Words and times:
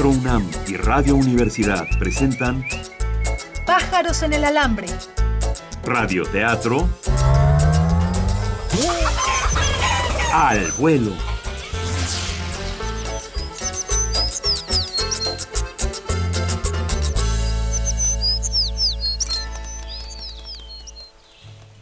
Teatro 0.00 0.18
UNAM 0.18 0.50
y 0.66 0.76
Radio 0.78 1.14
Universidad 1.14 1.86
presentan 1.98 2.64
Pájaros 3.66 4.22
en 4.22 4.32
el 4.32 4.44
alambre. 4.44 4.86
Radio 5.84 6.22
Teatro 6.22 6.88
al 10.32 10.72
vuelo. 10.78 11.12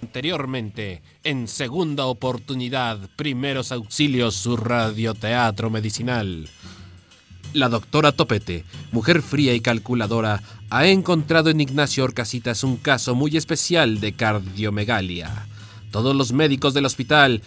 Anteriormente, 0.03 1.03
en 1.23 1.47
segunda 1.47 2.07
oportunidad, 2.07 2.99
primeros 3.15 3.71
auxilios, 3.71 4.35
su 4.35 4.57
radioteatro 4.57 5.71
medicinal. 5.71 6.51
La 7.55 7.71
doctora 7.71 8.13
Topete, 8.13 8.65
mujer 8.93 9.23
fría 9.23 9.55
y 9.55 9.61
calculadora, 9.61 10.43
ha 10.69 10.87
encontrado 10.87 11.49
en 11.49 11.61
Ignacio 11.61 12.05
Orcasitas 12.05 12.63
un 12.63 12.77
caso 12.77 13.15
muy 13.15 13.37
especial 13.39 14.01
de 14.01 14.13
cardiomegalia. 14.13 15.47
Todos 15.91 16.15
los 16.15 16.33
médicos 16.33 16.75
del 16.75 16.85
hospital 16.85 17.43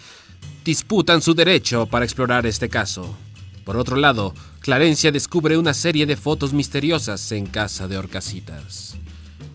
disputan 0.64 1.22
su 1.22 1.34
derecho 1.34 1.86
para 1.86 2.04
explorar 2.04 2.46
este 2.46 2.68
caso. 2.68 3.16
Por 3.64 3.76
otro 3.76 3.94
lado, 3.96 4.34
Clarencia 4.58 5.12
descubre 5.12 5.56
una 5.56 5.72
serie 5.72 6.04
de 6.04 6.16
fotos 6.16 6.52
misteriosas 6.52 7.30
en 7.30 7.46
casa 7.46 7.86
de 7.86 7.96
Orcasitas. 7.96 8.96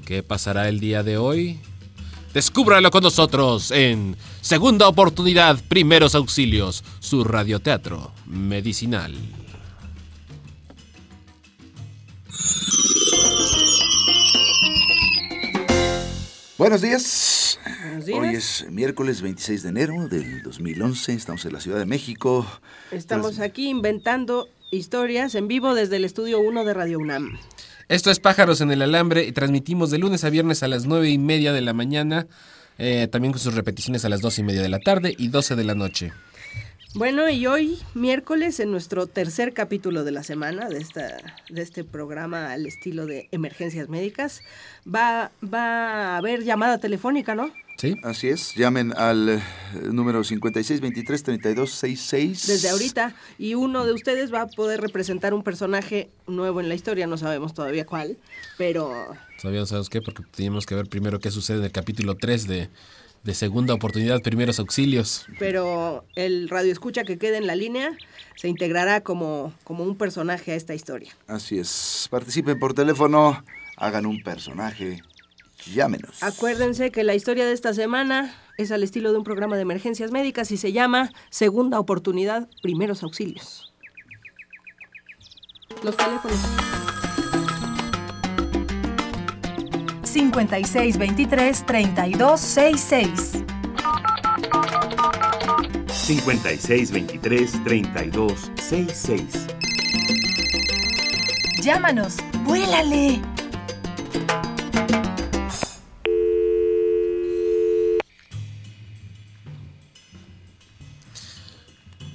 ¿Qué 0.06 0.24
pasará 0.24 0.70
el 0.70 0.80
día 0.80 1.04
de 1.04 1.18
hoy? 1.18 1.60
Descúbralo 2.34 2.90
con 2.90 3.04
nosotros 3.04 3.72
en 3.72 4.16
Segunda 4.40 4.88
Oportunidad, 4.88 5.60
Primeros 5.68 6.16
Auxilios, 6.16 6.86
su 7.00 7.26
radioteatro 7.26 8.14
medicinal. 8.26 9.14
Buenos 16.58 16.82
días. 16.82 17.60
Buenos 17.84 18.06
días. 18.06 18.20
Hoy 18.20 18.36
es 18.36 18.66
miércoles 18.72 19.22
26 19.22 19.64
de 19.64 19.70
enero 19.70 20.08
del 20.08 20.42
2011. 20.42 21.14
Estamos 21.14 21.46
en 21.46 21.54
la 21.54 21.60
Ciudad 21.60 21.78
de 21.78 21.86
México. 21.86 22.46
Estamos 22.92 23.36
Tras- 23.38 23.46
aquí 23.46 23.70
inventando 23.70 24.48
historias 24.72 25.36
en 25.36 25.48
vivo 25.48 25.76
desde 25.76 25.98
el 25.98 26.06
estudio 26.06 26.40
1 26.40 26.66
de 26.66 26.74
Radio 26.74 27.00
UNAM. 27.00 27.38
Esto 27.90 28.10
es 28.12 28.20
Pájaros 28.20 28.60
en 28.62 28.72
el 28.72 28.82
Alambre 28.82 29.26
y 29.26 29.32
transmitimos 29.32 29.92
de 29.92 30.00
lunes 30.00 30.24
a 30.24 30.30
viernes 30.30 30.64
a 30.64 30.68
las 30.68 30.86
nueve 30.86 31.10
y 31.10 31.18
media 31.18 31.54
de 31.54 31.62
la 31.62 31.74
mañana, 31.74 32.28
eh, 32.80 33.08
también 33.10 33.32
con 33.34 33.40
sus 33.40 33.54
repeticiones 33.54 34.04
a 34.04 34.10
las 34.10 34.22
doce 34.22 34.42
y 34.42 34.44
media 34.44 34.62
de 34.62 34.70
la 34.70 34.80
tarde 34.80 35.14
y 35.18 35.28
12 35.30 35.56
de 35.56 35.64
la 35.64 35.76
noche. 35.76 36.12
Bueno, 36.98 37.30
y 37.30 37.46
hoy, 37.46 37.78
miércoles, 37.94 38.60
en 38.60 38.72
nuestro 38.72 39.06
tercer 39.06 39.54
capítulo 39.54 40.04
de 40.04 40.10
la 40.10 40.24
semana 40.24 40.68
de, 40.68 40.80
esta, 40.80 41.18
de 41.48 41.62
este 41.62 41.84
programa 41.84 42.52
al 42.52 42.66
estilo 42.66 43.06
de 43.06 43.30
emergencias 43.32 43.88
médicas, 43.88 44.42
va, 44.84 45.30
va 45.44 46.16
a 46.16 46.18
haber 46.18 46.44
llamada 46.44 46.80
telefónica, 46.80 47.36
¿no? 47.36 47.52
¿Sí? 47.78 47.98
Así 48.02 48.30
es. 48.30 48.56
Llamen 48.56 48.98
al 48.98 49.30
eh, 49.30 49.40
número 49.92 50.24
5623-3266. 50.24 52.48
Desde 52.48 52.70
ahorita. 52.70 53.14
Y 53.38 53.54
uno 53.54 53.86
de 53.86 53.94
ustedes 53.94 54.34
va 54.34 54.42
a 54.42 54.48
poder 54.48 54.82
representar 54.82 55.36
un 55.36 55.44
personaje 55.44 56.10
nuevo 56.26 56.62
en 56.62 56.70
la 56.70 56.74
historia, 56.74 57.06
no 57.06 57.20
sabemos 57.20 57.54
todavía 57.54 57.86
cuál, 57.86 58.18
pero 58.58 59.16
Todavía 59.40 59.60
no 59.60 59.68
sabemos 59.68 59.90
qué, 59.90 60.02
porque 60.02 60.24
teníamos 60.36 60.66
que 60.66 60.74
ver 60.74 60.88
primero 60.88 61.20
qué 61.20 61.30
sucede 61.30 61.60
en 61.60 61.66
el 61.66 61.72
capítulo 61.72 62.16
3 62.16 62.48
de, 62.48 62.70
de 63.28 63.34
Segunda 63.34 63.74
Oportunidad, 63.74 64.22
Primeros 64.22 64.58
Auxilios. 64.58 65.26
pero 65.38 66.06
el 66.16 66.48
radio 66.48 66.72
escucha 66.72 67.04
que 67.04 67.18
quede 67.18 67.36
en 67.36 67.46
la 67.46 67.56
línea 67.56 67.92
se 68.38 68.48
integrará 68.48 69.02
como, 69.02 69.54
como 69.66 69.84
un 69.84 69.98
personaje 69.98 70.54
a 70.54 70.56
esta 70.56 70.74
historia. 70.74 71.12
Así 71.28 71.60
es. 71.60 72.08
Participen 72.10 72.58
por 72.58 72.74
teléfono. 72.74 73.44
Hagan 73.76 74.06
un 74.06 74.24
personaje. 74.24 75.04
Llámenos. 75.66 76.24
Acuérdense 76.24 76.90
que 76.92 77.04
la 77.04 77.16
historia 77.16 77.46
de 77.46 77.52
esta 77.52 77.74
semana 77.74 78.34
es 78.58 78.72
al 78.72 78.82
estilo 78.82 79.12
de 79.12 79.18
un 79.18 79.26
programa 79.26 79.58
de 79.58 79.64
emergencias 79.64 80.12
médicas 80.12 80.50
y 80.52 80.58
se 80.58 80.72
llama 80.72 81.12
Segunda 81.30 81.82
Oportunidad, 81.82 82.48
Primeros 82.62 83.04
Auxilios. 83.04 83.74
Los 85.84 85.98
teléfonos. 85.98 86.97
5623 90.08 91.66
3266. 91.66 93.44
5623 95.92 97.64
3266. 97.64 99.48
Llámanos, 101.62 102.16
vuélale. 102.46 103.20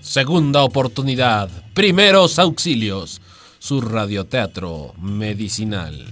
Segunda 0.01 0.63
Oportunidad, 0.63 1.51
Primeros 1.75 2.39
Auxilios, 2.39 3.21
su 3.59 3.81
radioteatro 3.81 4.95
medicinal. 4.99 6.07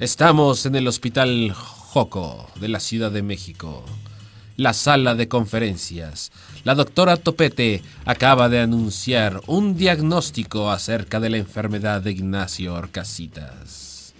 Estamos 0.00 0.64
en 0.64 0.76
el 0.76 0.86
Hospital 0.86 1.52
Joco 1.52 2.48
de 2.60 2.68
la 2.68 2.78
Ciudad 2.78 3.10
de 3.10 3.24
México. 3.24 3.84
La 4.56 4.72
sala 4.72 5.16
de 5.16 5.26
conferencias. 5.26 6.30
La 6.62 6.76
doctora 6.76 7.16
Topete 7.16 7.82
acaba 8.04 8.48
de 8.48 8.60
anunciar 8.60 9.40
un 9.48 9.76
diagnóstico 9.76 10.70
acerca 10.70 11.18
de 11.18 11.30
la 11.30 11.38
enfermedad 11.38 12.00
de 12.00 12.12
Ignacio 12.12 12.74
Orcasitas. 12.74 14.14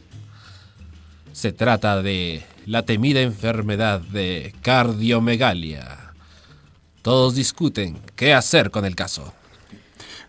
Se 1.30 1.52
trata 1.52 2.02
de 2.02 2.42
la 2.66 2.82
temida 2.82 3.20
enfermedad 3.20 4.00
de 4.00 4.56
cardiomegalia. 4.62 6.12
Todos 7.02 7.36
discuten 7.36 8.00
qué 8.16 8.34
hacer 8.34 8.72
con 8.72 8.84
el 8.84 8.96
caso. 8.96 9.32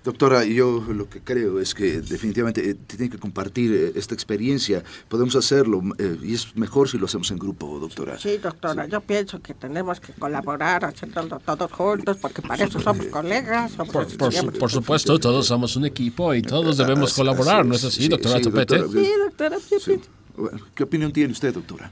Doctora, 0.04 0.46
yo 0.46 0.82
lo 0.94 1.10
que 1.10 1.20
creo 1.20 1.60
es 1.60 1.74
que 1.76 2.00
definitivamente 2.00 2.70
eh, 2.70 2.74
tienen 2.74 3.10
que 3.10 3.18
compartir 3.18 3.74
eh, 3.74 3.92
esta 3.96 4.14
experiencia. 4.14 4.82
Podemos 5.10 5.36
hacerlo 5.36 5.82
eh, 5.98 6.18
y 6.24 6.34
es 6.36 6.56
mejor 6.56 6.88
si 6.88 6.98
lo 6.98 7.06
hacemos 7.06 7.30
en 7.32 7.38
grupo, 7.38 7.78
doctora. 7.80 8.18
Sí, 8.18 8.38
doctora, 8.38 8.86
yo 8.88 9.02
pienso 9.02 9.42
que 9.42 9.54
tenemos 9.54 10.00
que 10.00 10.14
colaborar, 10.14 10.86
hacerlo 10.86 11.40
todos 11.46 11.72
juntos, 11.74 12.16
porque 12.22 12.42
para 12.42 12.64
eso 12.64 12.80
somos 12.80 13.08
colegas. 13.08 13.72
somos 13.74 13.92
Por, 13.94 14.18
por 14.18 14.32
su- 14.34 14.40
siempre- 14.40 14.60
por 14.60 14.72
supuesto, 14.72 15.20
todos 15.20 15.46
somos 15.48 15.76
un 15.76 15.86
equipo 15.86 16.34
y 16.34 16.42
todos 16.44 16.78
debemos 16.78 17.14
colaborar, 17.14 17.66
¿no 17.66 17.76
es 17.76 17.84
así, 17.84 18.04
Sí, 18.04 18.08
doctora 18.08 18.38
sí, 18.38 18.44
Topete? 18.44 18.78
doctora. 18.78 19.04
Sí, 19.04 19.12
doctora. 19.26 19.58
sí, 19.60 19.76
Sí. 19.80 19.96
sí. 19.96 20.02
Bueno, 20.38 20.60
¿Qué 20.74 20.84
opinión 20.84 21.12
tiene 21.12 21.34
usted, 21.34 21.54
doctora? 21.54 21.92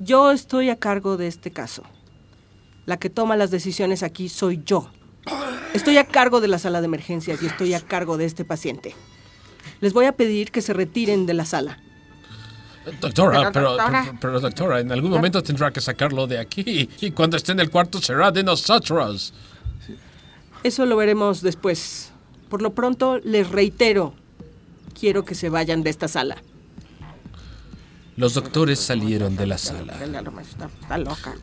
Yo 0.00 0.32
estoy 0.32 0.70
a 0.70 0.76
cargo 0.76 1.16
de 1.16 1.28
este 1.28 1.52
caso. 1.52 1.84
La 2.86 2.96
que 2.98 3.10
toma 3.10 3.36
las 3.36 3.52
decisiones 3.52 4.02
aquí 4.02 4.28
soy 4.28 4.60
yo. 4.66 4.90
Estoy 5.74 5.98
a 5.98 6.04
cargo 6.06 6.40
de 6.40 6.48
la 6.48 6.58
sala 6.58 6.80
de 6.80 6.86
emergencias 6.86 7.42
y 7.42 7.46
estoy 7.46 7.74
a 7.74 7.80
cargo 7.80 8.16
de 8.16 8.24
este 8.24 8.44
paciente. 8.44 8.94
Les 9.80 9.92
voy 9.92 10.06
a 10.06 10.12
pedir 10.12 10.50
que 10.50 10.62
se 10.62 10.72
retiren 10.72 11.26
de 11.26 11.34
la 11.34 11.44
sala. 11.44 11.78
Doctora, 13.00 13.38
Pero, 13.38 13.52
pero, 13.52 13.68
doctora. 13.70 14.02
pero, 14.04 14.18
pero, 14.20 14.40
doctora, 14.40 14.80
en 14.80 14.92
algún 14.92 15.10
momento 15.10 15.42
tendrá 15.42 15.70
que 15.72 15.80
sacarlo 15.80 16.26
de 16.26 16.38
aquí 16.38 16.88
y 17.00 17.10
cuando 17.10 17.36
esté 17.36 17.52
en 17.52 17.60
el 17.60 17.70
cuarto 17.70 18.00
será 18.00 18.30
de 18.30 18.44
nosotros. 18.44 19.32
Eso 20.62 20.86
lo 20.86 20.96
veremos 20.96 21.40
después. 21.42 22.12
Por 22.48 22.62
lo 22.62 22.74
pronto, 22.74 23.18
les 23.24 23.48
reitero, 23.50 24.14
quiero 24.98 25.24
que 25.24 25.34
se 25.34 25.48
vayan 25.48 25.82
de 25.82 25.90
esta 25.90 26.08
sala. 26.08 26.36
Los 28.16 28.34
doctores 28.34 28.78
salieron 28.78 29.34
de 29.34 29.46
la 29.46 29.58
sala. 29.58 29.96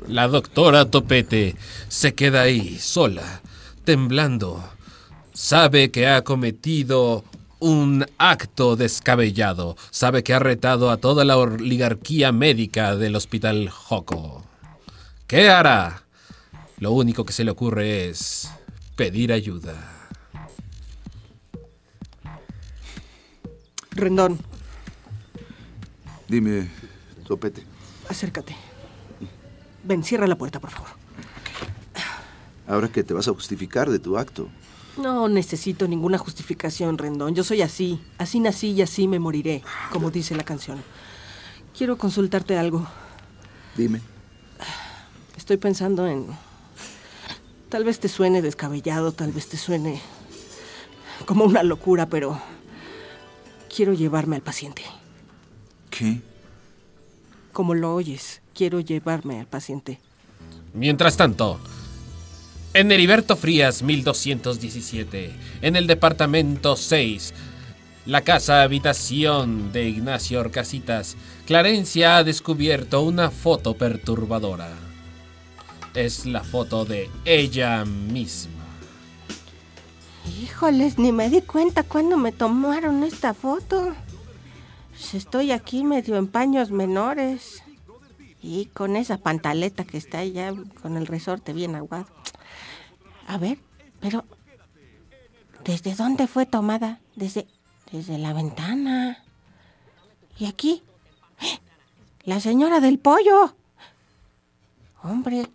La 0.08 0.28
doctora 0.30 0.86
Topete 0.90 1.56
se 1.90 2.14
queda 2.14 2.44
ahí, 2.44 2.80
sola, 2.80 3.42
temblando. 3.84 4.64
Sabe 5.34 5.92
que 5.92 6.08
ha 6.08 6.24
cometido 6.24 7.24
un 7.60 8.06
acto 8.18 8.76
descabellado. 8.76 9.76
Sabe 9.92 10.24
que 10.24 10.34
ha 10.34 10.40
retado 10.40 10.90
a 10.92 10.98
toda 10.98 11.24
la 11.26 11.38
oligarquía 11.38 12.32
médica 12.32 12.96
del 12.96 13.16
hospital 13.16 13.70
Joco. 13.70 14.44
¿Qué 15.28 15.50
hará? 15.50 16.04
Lo 16.80 16.92
único 16.92 17.24
que 17.26 17.34
se 17.34 17.44
le 17.44 17.52
ocurre 17.52 18.10
es 18.10 18.52
pedir 18.96 19.32
ayuda. 19.32 19.76
Rendón, 23.92 24.40
Dime, 26.28 26.70
Topete. 27.28 27.64
acércate. 28.10 28.56
Ven, 29.84 30.04
cierra 30.04 30.28
la 30.28 30.38
puerta, 30.38 30.60
por 30.60 30.70
favor. 30.70 31.01
Ahora 32.68 32.90
que 32.90 33.04
te 33.04 33.14
vas 33.14 33.28
a 33.28 33.34
justificar 33.34 33.90
de 33.90 34.00
tu 34.00 34.18
acto. 34.18 34.48
No 34.98 35.30
necesito 35.30 35.88
ninguna 35.88 36.18
justificación, 36.18 36.98
Rendón. 36.98 37.34
Yo 37.36 37.44
soy 37.44 37.62
así. 37.62 38.00
Así 38.18 38.40
nací 38.40 38.72
y 38.72 38.82
así 38.82 39.08
me 39.08 39.20
moriré, 39.20 39.64
como 39.92 40.12
dice 40.12 40.36
la 40.36 40.44
canción. 40.44 40.82
Quiero 41.78 41.98
consultarte 41.98 42.58
algo. 42.58 42.86
Dime. 43.76 44.02
Estoy 45.38 45.58
pensando 45.58 46.08
en... 46.08 46.28
Tal 47.70 47.84
vez 47.86 48.00
te 48.00 48.10
suene 48.10 48.42
descabellado, 48.42 49.14
tal 49.14 49.32
vez 49.32 49.48
te 49.48 49.58
suene... 49.58 50.02
como 51.26 51.46
una 51.46 51.64
locura, 51.64 52.08
pero 52.08 52.40
quiero 53.74 53.94
llevarme 53.94 54.36
al 54.36 54.42
paciente. 54.42 54.84
¿Qué? 55.90 56.22
Como 57.54 57.74
lo 57.74 57.94
oyes, 57.94 58.42
quiero 58.54 58.80
llevarme 58.80 59.40
al 59.40 59.48
paciente. 59.48 60.00
Mientras 60.74 61.18
tanto, 61.18 61.60
en 62.74 62.92
Heriberto 62.92 63.36
Frías 63.36 63.84
1217, 63.84 65.32
en 65.62 65.76
el 65.76 65.88
departamento 65.88 66.76
6, 66.76 67.34
la 68.06 68.22
casa 68.22 68.64
habitación 68.64 69.72
de 69.72 69.90
Ignacio 69.90 70.40
Orcasitas, 70.40 71.18
Clarencia 71.46 72.18
ha 72.18 72.24
descubierto 72.24 73.02
una 73.02 73.30
foto 73.30 73.76
perturbadora. 73.76 74.72
Es 75.94 76.26
la 76.26 76.44
foto 76.44 76.86
de 76.86 77.10
ella 77.26 77.84
misma. 77.86 78.64
Híjoles, 80.42 80.98
ni 80.98 81.12
me 81.12 81.30
di 81.30 81.42
cuenta 81.42 81.84
cuando 81.84 82.16
me 82.18 82.32
tomaron 82.32 83.04
esta 83.04 83.34
foto. 83.34 83.94
Pues 84.92 85.14
Estoy 85.14 85.52
aquí 85.52 85.84
medio 85.84 86.16
en 86.16 86.28
paños 86.28 86.72
menores. 86.72 87.64
Y 88.42 88.66
con 88.68 88.96
esa 88.96 89.18
pantaleta 89.18 89.84
que 89.84 89.98
está 89.98 90.24
ya 90.24 90.54
con 90.82 90.98
el 90.98 91.06
resorte 91.06 91.54
bien 91.54 91.76
aguado. 91.76 92.21
A 93.28 93.38
ver, 93.38 93.60
pero 94.00 94.26
¿desde 95.64 95.96
dónde 95.96 96.28
fue 96.28 96.46
tomada? 96.46 97.00
Desde 97.16 97.48
desde 97.92 98.18
la 98.18 98.34
ventana. 98.34 99.24
Y 100.38 100.46
aquí 100.46 100.82
la 102.24 102.40
señora 102.40 102.80
del 102.80 103.00
pollo. 103.00 103.56
Hombre, 105.04 105.48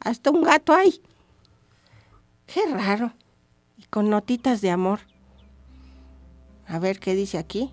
hasta 0.00 0.30
un 0.30 0.42
gato 0.42 0.72
hay. 0.72 1.00
Qué 2.46 2.60
raro. 2.70 3.12
Y 3.76 3.84
con 3.84 4.10
notitas 4.10 4.60
de 4.60 4.70
amor. 4.70 5.00
A 6.68 6.78
ver 6.78 7.00
qué 7.00 7.14
dice 7.14 7.38
aquí. 7.38 7.72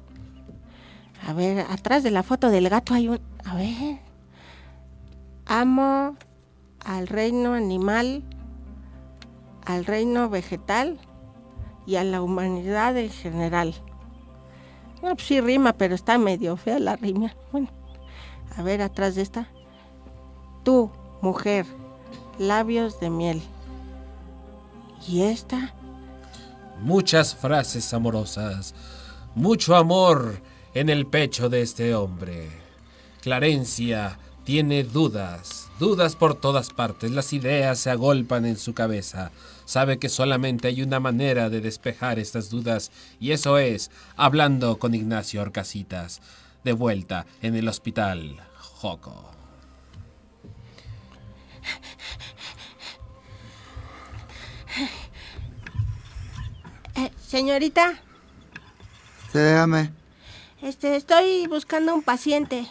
A 1.25 1.33
ver, 1.33 1.65
atrás 1.69 2.03
de 2.03 2.11
la 2.11 2.23
foto 2.23 2.49
del 2.49 2.69
gato 2.69 2.93
hay 2.93 3.07
un... 3.09 3.19
A 3.45 3.55
ver. 3.55 3.99
Amo 5.45 6.17
al 6.79 7.07
reino 7.07 7.53
animal, 7.53 8.23
al 9.65 9.86
reino 9.86 10.30
vegetal 10.30 11.00
y 11.86 11.95
a 11.95 12.04
la 12.04 12.21
humanidad 12.21 12.98
en 12.98 13.10
general. 13.10 13.74
Bueno, 15.01 15.15
pues 15.15 15.27
sí 15.27 15.42
rima, 15.42 15.74
pero 15.74 15.95
está 15.95 16.18
medio 16.18 16.56
fea 16.56 16.80
la 16.80 16.95
rima. 16.95 17.36
Bueno, 17.51 17.69
a 18.56 18.62
ver 18.63 18.81
atrás 18.81 19.15
de 19.15 19.21
esta. 19.21 19.50
Tú, 20.63 20.92
mujer, 21.21 21.65
labios 22.39 23.00
de 23.00 23.10
miel. 23.10 23.42
¿Y 25.07 25.24
esta? 25.24 25.74
Muchas 26.81 27.36
frases 27.36 27.94
amorosas, 27.94 28.74
mucho 29.36 29.75
amor 29.75 30.42
en 30.74 30.89
el 30.89 31.06
pecho 31.06 31.50
de 31.50 31.62
este 31.62 31.94
hombre. 31.95 32.50
Clarencia 33.21 34.18
tiene 34.44 34.83
dudas, 34.83 35.69
dudas 35.80 36.16
por 36.16 36.36
todas 36.36 36.69
partes, 36.71 37.12
las 37.12 37.31
ideas 37.33 37.80
se 37.80 37.89
agolpan 37.89 38.45
en 38.45 38.57
su 38.57 38.74
cabeza. 38.74 39.31
Sabe 39.65 40.00
que 40.00 40.10
solamente 40.10 40.68
hay 40.68 40.81
una 40.81 41.00
manera 41.00 41.50
de 41.50 41.62
despejar 41.62 42.19
estas 42.19 42.50
dudas 42.50 42.92
y 43.19 43.31
eso 43.31 43.57
es 43.57 43.92
hablando 44.15 44.77
con 44.80 44.94
Ignacio 44.94 45.42
Orcasitas, 45.42 46.21
de 46.63 46.74
vuelta 46.74 47.25
en 47.42 47.56
el 47.56 47.68
hospital 47.68 48.42
Joco. 48.60 49.31
Eh, 56.95 57.12
señorita, 57.27 58.00
Dígame, 59.33 59.92
este, 60.62 60.95
estoy 60.95 61.48
buscando 61.48 61.95
un 61.95 62.04
paciente. 62.04 62.68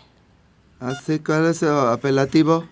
¿así 0.79 1.19
cuál 1.19 1.47
es 1.47 1.59
su 1.59 1.67
apelativo? 1.67 2.69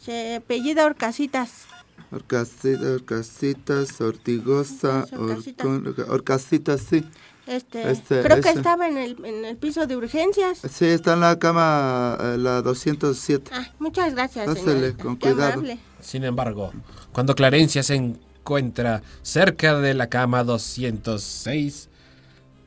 Se 0.00 0.36
apellida 0.36 0.86
Orcasitas. 0.86 1.66
Orcasitas, 2.12 2.82
orcasitas, 2.82 4.00
ortigosa, 4.00 5.06
Orcasitas. 5.12 5.66
orcasitas, 6.08 6.80
sí. 6.80 7.04
Este, 7.46 7.90
Este, 7.90 8.22
creo 8.22 8.40
que 8.40 8.50
estaba 8.50 8.88
en 8.88 8.96
el, 8.98 9.24
en 9.24 9.44
el 9.44 9.56
piso 9.56 9.86
de 9.86 9.96
urgencias. 9.96 10.58
Sí, 10.70 10.84
está 10.86 11.14
en 11.14 11.20
la 11.20 11.38
cama, 11.38 12.16
eh, 12.20 12.36
la 12.38 12.62
207. 12.62 13.50
Ah, 13.54 13.68
muchas 13.78 14.14
gracias, 14.14 14.58
señorita. 14.58 15.02
con 15.02 15.16
Qué 15.16 15.30
cuidado. 15.32 15.52
amable. 15.54 15.78
Sin 16.00 16.24
embargo, 16.24 16.72
cuando 17.12 17.34
Clarencia 17.34 17.82
se 17.82 17.94
encuentra 17.96 19.02
cerca 19.22 19.78
de 19.80 19.94
la 19.94 20.08
cama 20.08 20.44
206, 20.44 21.88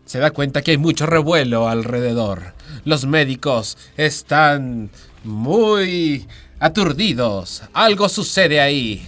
se 0.06 0.20
da 0.20 0.32
cuenta 0.32 0.62
que 0.62 0.72
hay 0.72 0.78
mucho 0.78 1.06
revuelo 1.06 1.70
alrededor. 1.70 2.54
Los 2.84 3.06
médicos 3.06 3.78
están 3.96 4.90
muy 5.24 6.28
aturdidos. 6.64 7.64
Algo 7.74 8.08
sucede 8.08 8.60
ahí. 8.62 9.08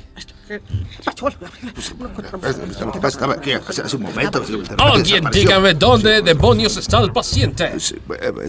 Lo 2.80 2.92
que 2.92 3.00
pasa 3.00 3.08
estaba 3.08 3.34
aquí 3.34 3.52
hace 3.54 3.96
un 3.96 4.04
momento. 4.04 4.44
Alguien 4.78 5.24
dígame 5.32 5.74
dónde 5.74 6.22
demonios 6.22 6.78
está 6.78 7.00
el 7.00 7.12
paciente. 7.12 7.80
Sí, 7.80 7.96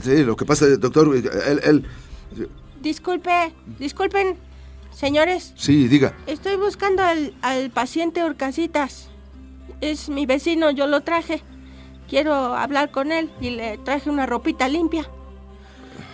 sí, 0.03 0.25
lo 0.25 0.37
que 0.37 0.44
pasa, 0.44 0.67
doctor, 0.76 1.14
él, 1.17 1.61
él- 1.64 1.87
Disculpe, 2.82 3.53
disculpen, 3.79 4.37
señores. 4.93 5.52
Sí, 5.56 5.88
diga. 5.88 6.14
Estoy 6.26 6.56
buscando 6.56 7.02
al, 7.02 7.35
al 7.43 7.70
paciente 7.70 8.23
Orcasitas. 8.23 9.09
Es 9.81 10.09
mi 10.09 10.26
vecino, 10.26 10.70
yo 10.70 10.87
lo 10.87 11.00
traje. 11.00 11.43
Quiero 12.09 12.35
hablar 12.35 12.91
con 12.91 13.11
él 13.11 13.31
y 13.41 13.50
le 13.50 13.79
traje 13.79 14.11
una 14.11 14.26
ropita 14.26 14.69
limpia. 14.69 15.09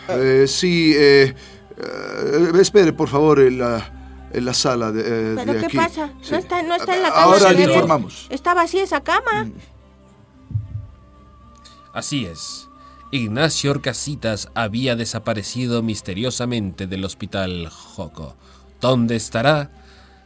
Eh, 0.09 0.47
sí, 0.49 0.95
eh, 0.97 1.35
eh, 1.77 2.53
espere, 2.61 2.93
por 2.93 3.09
favor, 3.09 3.41
en 3.41 3.59
la, 3.59 4.29
en 4.33 4.45
la 4.45 4.55
sala 4.55 4.93
de, 4.93 5.01
eh, 5.01 5.35
¿Pero 5.37 5.53
de 5.53 5.61
qué 5.61 5.67
aquí. 5.67 5.77
pasa? 5.77 6.11
Sí. 6.23 6.33
No 6.33 6.39
está, 6.39 6.63
no 6.63 6.75
está 6.75 6.97
en 6.97 7.03
la 7.03 7.11
cama. 7.11 7.23
Ahora 7.23 7.53
le 7.53 7.63
informamos. 7.65 8.27
Está 8.31 8.55
vacía 8.55 8.85
esa 8.85 9.03
cama. 9.03 9.49
Así 11.93 12.25
es. 12.25 12.69
Ignacio 13.11 13.71
Orcasitas 13.71 14.49
había 14.55 14.97
desaparecido 14.97 15.83
misteriosamente 15.83 16.87
del 16.87 17.05
hospital 17.05 17.69
Joco. 17.69 18.37
¿Dónde 18.81 19.17
estará? 19.17 19.71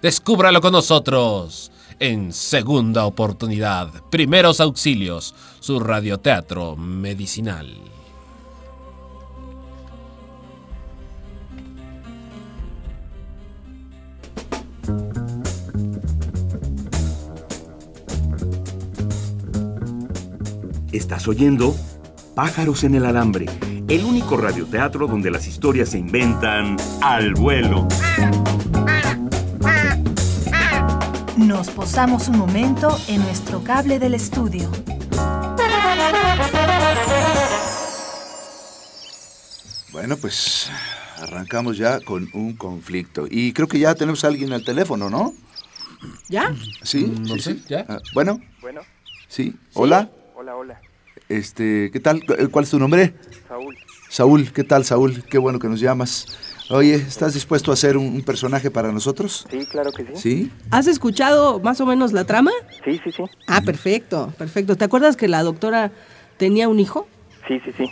Descúbralo 0.03 0.61
con 0.61 0.73
nosotros 0.73 1.73
en 1.99 2.33
segunda 2.33 3.07
oportunidad. 3.07 3.91
Primeros 4.11 4.61
auxilios, 4.61 5.35
su 5.59 5.81
radioteatro 5.81 6.77
medicinal. 6.77 7.96
Estás 20.97 21.29
oyendo 21.29 21.77
Pájaros 22.35 22.83
en 22.85 22.95
el 22.95 23.05
Alambre, 23.05 23.45
el 23.87 24.03
único 24.03 24.39
radioteatro 24.39 25.07
donde 25.07 25.31
las 25.31 25.47
historias 25.47 25.91
se 25.91 25.99
inventan 25.99 26.77
al 27.03 27.35
vuelo. 27.35 27.87
Nos 31.37 31.69
posamos 31.69 32.29
un 32.29 32.39
momento 32.39 32.99
en 33.09 33.21
nuestro 33.23 33.63
cable 33.63 33.99
del 33.99 34.15
estudio. 34.15 34.71
Bueno, 39.93 40.17
pues 40.17 40.71
arrancamos 41.21 41.77
ya 41.77 42.01
con 42.01 42.29
un 42.33 42.55
conflicto. 42.57 43.27
Y 43.31 43.53
creo 43.53 43.69
que 43.69 43.79
ya 43.79 43.95
tenemos 43.95 44.25
a 44.25 44.29
alguien 44.29 44.53
al 44.53 44.65
teléfono, 44.65 45.09
¿no? 45.11 45.35
¿Ya? 46.29 46.55
Sí, 46.83 47.07
No 47.21 47.35
sí, 47.35 47.41
sé, 47.41 47.55
sí. 47.55 47.65
¿ya? 47.69 47.85
Ah, 47.89 47.99
bueno, 48.15 48.41
Bueno, 48.61 48.81
sí. 49.29 49.55
Hola. 49.75 50.09
hola, 50.35 50.55
hola. 50.57 50.81
Este, 51.29 51.91
¿qué 51.93 52.01
tal? 52.01 52.25
¿Cu- 52.25 52.51
¿Cuál 52.51 52.65
es 52.65 52.71
tu 52.71 52.79
nombre? 52.79 53.15
Saúl. 53.49 53.77
Saúl, 54.09 54.53
¿qué 54.53 54.65
tal, 54.65 54.85
Saúl? 54.85 55.23
Qué 55.25 55.39
bueno 55.39 55.59
que 55.59 55.69
nos 55.69 55.81
llamas. 55.81 56.27
Oye, 56.71 56.95
¿estás 56.95 57.35
dispuesto 57.35 57.71
a 57.71 57.75
hacer 57.75 57.97
un, 57.97 58.07
un 58.07 58.23
personaje 58.23 58.71
para 58.71 58.91
nosotros? 58.93 59.47
Sí, 59.51 59.67
claro 59.67 59.93
que 59.93 60.05
sí. 60.05 60.13
¿Sí? 60.17 60.51
¿Has 60.71 60.87
escuchado 60.87 61.61
más 61.61 61.81
o 61.81 61.87
menos 61.87 62.13
la 62.13 62.25
trama? 62.25 62.51
Sí, 62.85 63.01
sí, 63.05 63.13
sí. 63.13 63.23
Ah, 63.47 63.61
perfecto, 63.61 64.33
perfecto. 64.39 64.77
¿Te 64.77 64.85
acuerdas 64.85 65.17
que 65.17 65.29
la 65.29 65.43
doctora 65.43 65.93
tenía 66.39 66.69
un 66.69 66.81
hijo? 66.81 67.09
Sí, 67.47 67.61
sí, 67.65 67.71
sí. 67.77 67.85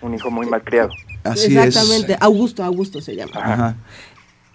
Un 0.00 0.14
hijo 0.14 0.30
muy 0.30 0.46
malcriado. 0.46 0.90
Así 1.24 1.56
Exactamente, 1.58 2.14
es. 2.14 2.18
Augusto, 2.22 2.62
Augusto 2.64 3.00
se 3.02 3.16
llama. 3.16 3.32
Ajá. 3.34 3.76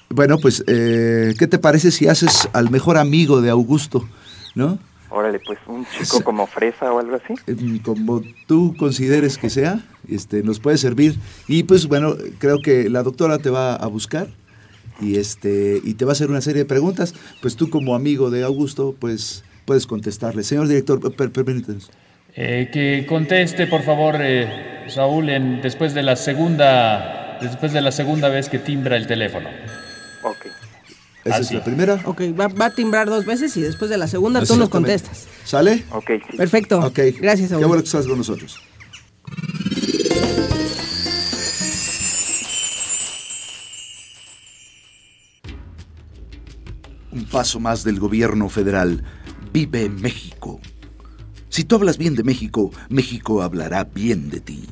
Bueno, 0.09 0.37
pues, 0.39 0.63
eh, 0.67 1.33
¿qué 1.37 1.47
te 1.47 1.59
parece 1.59 1.91
si 1.91 2.07
haces 2.07 2.47
al 2.53 2.69
mejor 2.69 2.97
amigo 2.97 3.41
de 3.41 3.49
Augusto? 3.49 4.07
¿No? 4.55 4.79
Órale, 5.15 5.39
pues 5.45 5.59
un 5.67 5.85
chico 5.85 6.23
como 6.23 6.47
fresa 6.47 6.91
o 6.91 6.97
algo 6.99 7.15
así. 7.17 7.35
Eh, 7.45 7.79
Como 7.85 8.23
tú 8.47 8.75
consideres 8.77 9.37
que 9.37 9.51
sea, 9.51 9.79
este, 10.09 10.41
nos 10.41 10.59
puede 10.59 10.77
servir. 10.79 11.15
Y 11.47 11.63
pues, 11.63 11.85
bueno, 11.87 12.15
creo 12.39 12.59
que 12.59 12.89
la 12.89 13.03
doctora 13.03 13.37
te 13.37 13.51
va 13.51 13.75
a 13.75 13.85
buscar 13.87 14.27
y, 14.99 15.17
este, 15.17 15.79
y 15.83 15.93
te 15.93 16.05
va 16.05 16.11
a 16.11 16.13
hacer 16.13 16.31
una 16.31 16.41
serie 16.41 16.63
de 16.63 16.65
preguntas. 16.65 17.13
Pues 17.43 17.55
tú 17.55 17.69
como 17.69 17.93
amigo 17.93 18.31
de 18.31 18.43
Augusto, 18.43 18.95
pues 18.99 19.43
puedes 19.65 19.85
contestarle. 19.85 20.41
Señor 20.43 20.67
director, 20.67 20.99
per- 21.15 21.31
permítanos. 21.31 21.91
Eh, 22.35 22.71
que 22.73 23.05
conteste, 23.07 23.67
por 23.67 23.83
favor, 23.83 24.15
eh, 24.19 24.85
Saúl, 24.87 25.29
en- 25.29 25.61
después 25.61 25.93
de 25.93 26.01
la 26.01 26.15
segunda, 26.15 27.37
después 27.39 27.71
de 27.71 27.81
la 27.81 27.91
segunda 27.91 28.29
vez 28.29 28.49
que 28.49 28.57
timbra 28.57 28.97
el 28.97 29.05
teléfono. 29.05 29.47
Ok. 30.23 30.47
Esa 31.25 31.35
Así. 31.37 31.43
es 31.45 31.59
la 31.59 31.63
primera. 31.63 32.01
Ok, 32.05 32.21
va, 32.37 32.47
va 32.49 32.65
a 32.65 32.75
timbrar 32.75 33.07
dos 33.09 33.25
veces 33.25 33.55
y 33.57 33.61
después 33.61 33.89
de 33.89 33.97
la 33.97 34.07
segunda 34.07 34.43
tú 34.43 34.57
nos 34.57 34.69
contestas. 34.69 35.27
¿Sale? 35.45 35.85
Ok, 35.91 36.11
sí. 36.29 36.37
Perfecto. 36.37 36.79
Ok. 36.79 36.99
Gracias, 37.19 37.47
Qué 37.49 37.55
Saúl. 37.55 37.65
bueno 37.67 37.81
que 37.81 37.87
estás 37.87 38.05
con 38.07 38.17
nosotros. 38.17 38.59
Un 47.11 47.25
paso 47.25 47.59
más 47.59 47.83
del 47.83 47.99
gobierno 47.99 48.49
federal. 48.49 49.03
Vive 49.51 49.89
México. 49.89 50.59
Si 51.49 51.63
tú 51.63 51.75
hablas 51.75 51.97
bien 51.97 52.15
de 52.15 52.23
México, 52.23 52.71
México 52.89 53.43
hablará 53.43 53.83
bien 53.83 54.29
de 54.29 54.39
ti. 54.39 54.67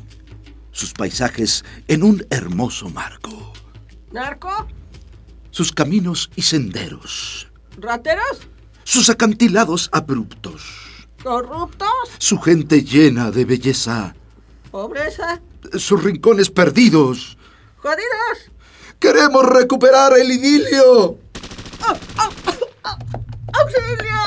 Sus 0.72 0.94
paisajes 0.94 1.64
en 1.88 2.02
un 2.04 2.26
hermoso 2.32 2.90
marco. 2.90 3.54
¿Narco? 4.12 4.50
Sus 5.62 5.72
caminos 5.72 6.32
y 6.36 6.42
senderos. 6.42 7.48
¿Rateros? 7.78 8.48
Sus 8.84 9.12
acantilados 9.12 9.92
abruptos. 9.94 10.64
¿Corruptos? 11.22 11.88
Su 12.18 12.40
gente 12.40 12.84
llena 12.84 13.30
de 13.30 13.46
belleza. 13.46 14.16
¿Pobreza? 14.72 15.40
Sus 15.78 16.04
rincones 16.04 16.50
perdidos. 16.50 17.38
¿Jodidos? 17.78 18.52
¡Queremos 18.98 19.46
recuperar 19.46 20.18
el 20.18 20.32
idilio! 20.32 21.20
¡Auxilio! 23.54 24.20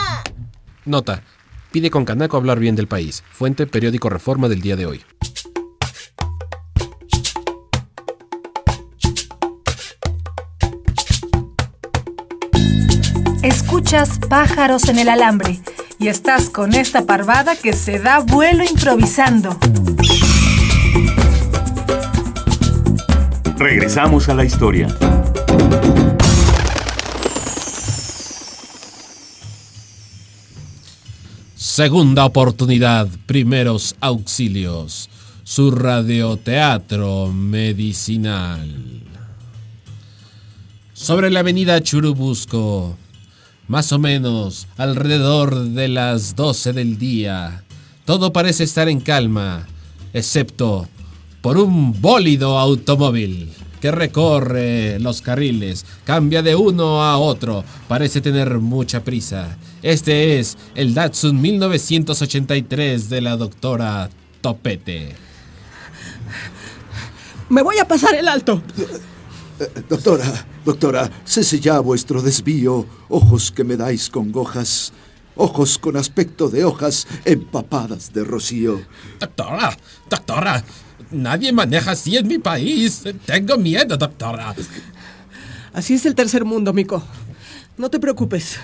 Nota. 0.84 1.24
Pide 1.72 1.90
con 1.90 2.04
Canaco 2.04 2.36
hablar 2.36 2.60
bien 2.60 2.76
del 2.76 2.86
país. 2.86 3.24
Fuente 3.32 3.66
Periódico 3.66 4.08
Reforma 4.08 4.48
del 4.48 4.60
día 4.60 4.76
de 4.76 4.86
hoy. 4.86 5.04
Escuchas 13.74 14.20
pájaros 14.28 14.88
en 14.88 15.00
el 15.00 15.08
alambre 15.08 15.60
y 15.98 16.06
estás 16.06 16.48
con 16.48 16.74
esta 16.74 17.06
parvada 17.06 17.56
que 17.56 17.72
se 17.72 17.98
da 17.98 18.20
vuelo 18.20 18.62
improvisando. 18.62 19.58
Regresamos 23.58 24.28
a 24.28 24.34
la 24.34 24.44
historia. 24.44 24.86
Segunda 31.56 32.26
oportunidad, 32.26 33.08
primeros 33.26 33.96
auxilios. 33.98 35.10
Su 35.42 35.72
radioteatro 35.72 37.32
medicinal. 37.32 39.02
Sobre 40.92 41.28
la 41.30 41.40
avenida 41.40 41.82
Churubusco, 41.82 42.96
más 43.68 43.92
o 43.92 43.98
menos 43.98 44.66
alrededor 44.76 45.70
de 45.70 45.88
las 45.88 46.36
12 46.36 46.72
del 46.72 46.98
día, 46.98 47.64
todo 48.04 48.32
parece 48.32 48.64
estar 48.64 48.88
en 48.88 49.00
calma, 49.00 49.66
excepto 50.12 50.88
por 51.40 51.58
un 51.58 52.00
bólido 52.00 52.58
automóvil 52.58 53.50
que 53.80 53.90
recorre 53.90 54.98
los 54.98 55.20
carriles, 55.20 55.84
cambia 56.04 56.42
de 56.42 56.54
uno 56.54 57.02
a 57.02 57.18
otro, 57.18 57.64
parece 57.86 58.22
tener 58.22 58.58
mucha 58.58 59.04
prisa. 59.04 59.58
Este 59.82 60.38
es 60.38 60.56
el 60.74 60.94
Datsun 60.94 61.38
1983 61.38 63.10
de 63.10 63.20
la 63.20 63.36
doctora 63.36 64.08
Topete. 64.40 65.14
Me 67.50 67.60
voy 67.60 67.76
a 67.78 67.86
pasar 67.86 68.14
el 68.14 68.26
alto. 68.26 68.62
Eh, 69.60 69.82
Doctora, 69.88 70.46
doctora, 70.64 71.10
cese 71.24 71.60
ya 71.60 71.78
vuestro 71.80 72.22
desvío. 72.22 72.86
Ojos 73.08 73.52
que 73.52 73.64
me 73.64 73.76
dais 73.76 74.10
congojas. 74.10 74.92
Ojos 75.36 75.78
con 75.78 75.96
aspecto 75.96 76.48
de 76.48 76.64
hojas 76.64 77.06
empapadas 77.24 78.12
de 78.12 78.24
rocío. 78.24 78.80
Doctora, 79.18 79.76
doctora, 80.08 80.64
nadie 81.10 81.52
maneja 81.52 81.92
así 81.92 82.16
en 82.16 82.28
mi 82.28 82.38
país. 82.38 83.02
Tengo 83.26 83.56
miedo, 83.56 83.96
doctora. 83.96 84.54
Así 85.72 85.94
es 85.94 86.06
el 86.06 86.14
tercer 86.14 86.44
mundo, 86.44 86.72
Mico. 86.72 87.02
No 87.76 87.90
te 87.90 87.98
preocupes. 87.98 88.58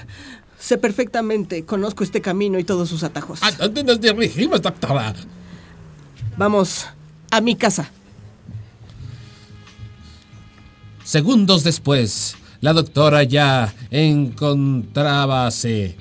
Sé 0.60 0.78
perfectamente, 0.78 1.64
conozco 1.64 2.04
este 2.04 2.20
camino 2.20 2.58
y 2.58 2.64
todos 2.64 2.88
sus 2.88 3.02
atajos. 3.02 3.42
¿A 3.42 3.50
dónde 3.50 3.82
nos 3.82 4.00
dirigimos, 4.00 4.62
doctora? 4.62 5.14
Vamos 6.36 6.86
a 7.30 7.40
mi 7.40 7.56
casa. 7.56 7.90
Segundos 11.10 11.64
después, 11.64 12.36
la 12.60 12.72
doctora 12.72 13.24
ya 13.24 13.74
encontrábase 13.90 15.96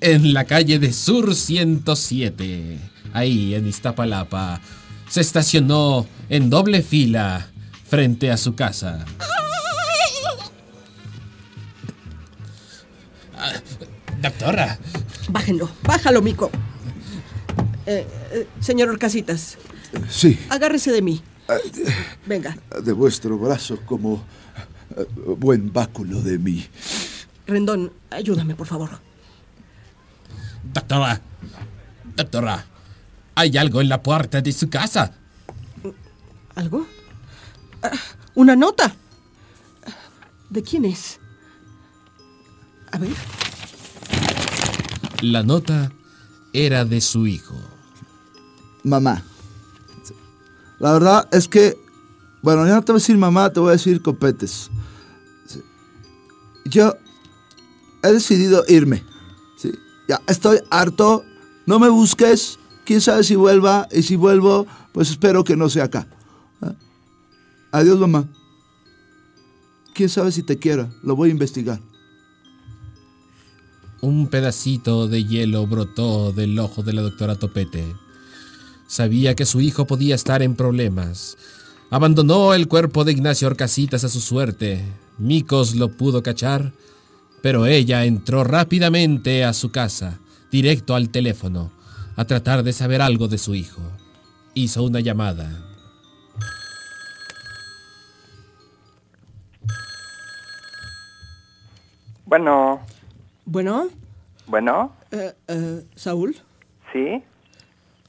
en 0.00 0.34
la 0.34 0.44
calle 0.44 0.80
de 0.80 0.92
Sur 0.92 1.36
107, 1.36 2.76
ahí 3.12 3.54
en 3.54 3.68
Iztapalapa. 3.68 4.60
Se 5.08 5.20
estacionó 5.20 6.04
en 6.28 6.50
doble 6.50 6.82
fila 6.82 7.46
frente 7.88 8.32
a 8.32 8.36
su 8.36 8.56
casa. 8.56 9.04
Ah, 13.38 13.52
Doctora, 14.20 14.80
Bájenlo, 15.28 15.70
bájalo, 15.84 16.22
Mico. 16.22 16.50
Eh, 17.86 18.04
eh, 18.32 18.48
señor 18.58 18.88
Orcasitas, 18.88 19.58
Sí, 20.10 20.40
agárrese 20.48 20.90
de 20.90 21.02
mí. 21.02 21.22
Venga, 22.26 22.56
de 22.82 22.92
vuestro 22.92 23.38
brazo 23.38 23.78
como 23.84 24.22
eh, 24.96 25.06
buen 25.36 25.72
báculo 25.72 26.20
de 26.20 26.38
mí. 26.38 26.66
Rendón, 27.46 27.92
ayúdame, 28.10 28.54
por 28.54 28.66
favor. 28.66 28.90
doctora, 30.72 31.20
doctora, 32.16 32.64
hay 33.34 33.56
algo 33.56 33.80
en 33.80 33.88
la 33.88 34.02
puerta 34.02 34.40
de 34.40 34.52
su 34.52 34.68
casa. 34.68 35.12
¿Algo? 36.54 36.86
Ah, 37.82 37.90
¿Una 38.34 38.54
nota? 38.56 38.94
¿De 40.50 40.62
quién 40.62 40.84
es? 40.84 41.18
A 42.92 42.98
ver. 42.98 43.10
La 45.22 45.42
nota 45.42 45.92
era 46.52 46.84
de 46.84 47.00
su 47.00 47.26
hijo. 47.26 47.54
Mamá. 48.82 49.22
La 50.80 50.94
verdad 50.94 51.28
es 51.30 51.46
que, 51.46 51.78
bueno, 52.42 52.66
ya 52.66 52.74
no 52.74 52.82
te 52.82 52.92
voy 52.92 52.98
a 52.98 53.02
decir 53.02 53.18
mamá, 53.18 53.52
te 53.52 53.60
voy 53.60 53.68
a 53.68 53.72
decir 53.72 54.00
copetes. 54.00 54.70
Yo 56.64 56.94
he 58.02 58.12
decidido 58.12 58.64
irme. 58.66 59.04
Sí. 59.58 59.72
Ya 60.08 60.20
estoy 60.26 60.58
harto. 60.70 61.24
No 61.66 61.78
me 61.78 61.88
busques. 61.90 62.58
Quién 62.84 63.00
sabe 63.02 63.24
si 63.24 63.36
vuelva. 63.36 63.88
Y 63.92 64.02
si 64.02 64.16
vuelvo, 64.16 64.66
pues 64.92 65.10
espero 65.10 65.44
que 65.44 65.56
no 65.56 65.68
sea 65.68 65.84
acá. 65.84 66.08
¿Ah? 66.62 66.74
Adiós, 67.72 67.98
mamá. 67.98 68.26
Quién 69.94 70.08
sabe 70.08 70.32
si 70.32 70.42
te 70.42 70.58
quiera. 70.58 70.90
Lo 71.02 71.14
voy 71.14 71.28
a 71.28 71.32
investigar. 71.32 71.80
Un 74.00 74.28
pedacito 74.28 75.08
de 75.08 75.24
hielo 75.24 75.66
brotó 75.66 76.32
del 76.32 76.58
ojo 76.58 76.82
de 76.82 76.94
la 76.94 77.02
doctora 77.02 77.36
Topete. 77.36 77.84
Sabía 78.90 79.36
que 79.36 79.46
su 79.46 79.60
hijo 79.60 79.86
podía 79.86 80.16
estar 80.16 80.42
en 80.42 80.56
problemas. 80.56 81.38
Abandonó 81.90 82.54
el 82.54 82.66
cuerpo 82.66 83.04
de 83.04 83.12
Ignacio 83.12 83.46
Orcasitas 83.46 84.02
a 84.02 84.08
su 84.08 84.20
suerte. 84.20 84.82
Micos 85.16 85.76
lo 85.76 85.92
pudo 85.92 86.24
cachar, 86.24 86.72
pero 87.40 87.66
ella 87.66 88.04
entró 88.04 88.42
rápidamente 88.42 89.44
a 89.44 89.52
su 89.52 89.70
casa, 89.70 90.18
directo 90.50 90.96
al 90.96 91.10
teléfono, 91.10 91.70
a 92.16 92.24
tratar 92.24 92.64
de 92.64 92.72
saber 92.72 93.00
algo 93.00 93.28
de 93.28 93.38
su 93.38 93.54
hijo. 93.54 93.80
Hizo 94.54 94.82
una 94.82 94.98
llamada. 94.98 95.48
Bueno, 102.24 102.80
Bueno, 103.44 103.88
bueno, 104.48 104.96
eh, 105.12 105.32
eh, 105.46 105.84
Saúl, 105.94 106.34
¿sí? 106.92 107.22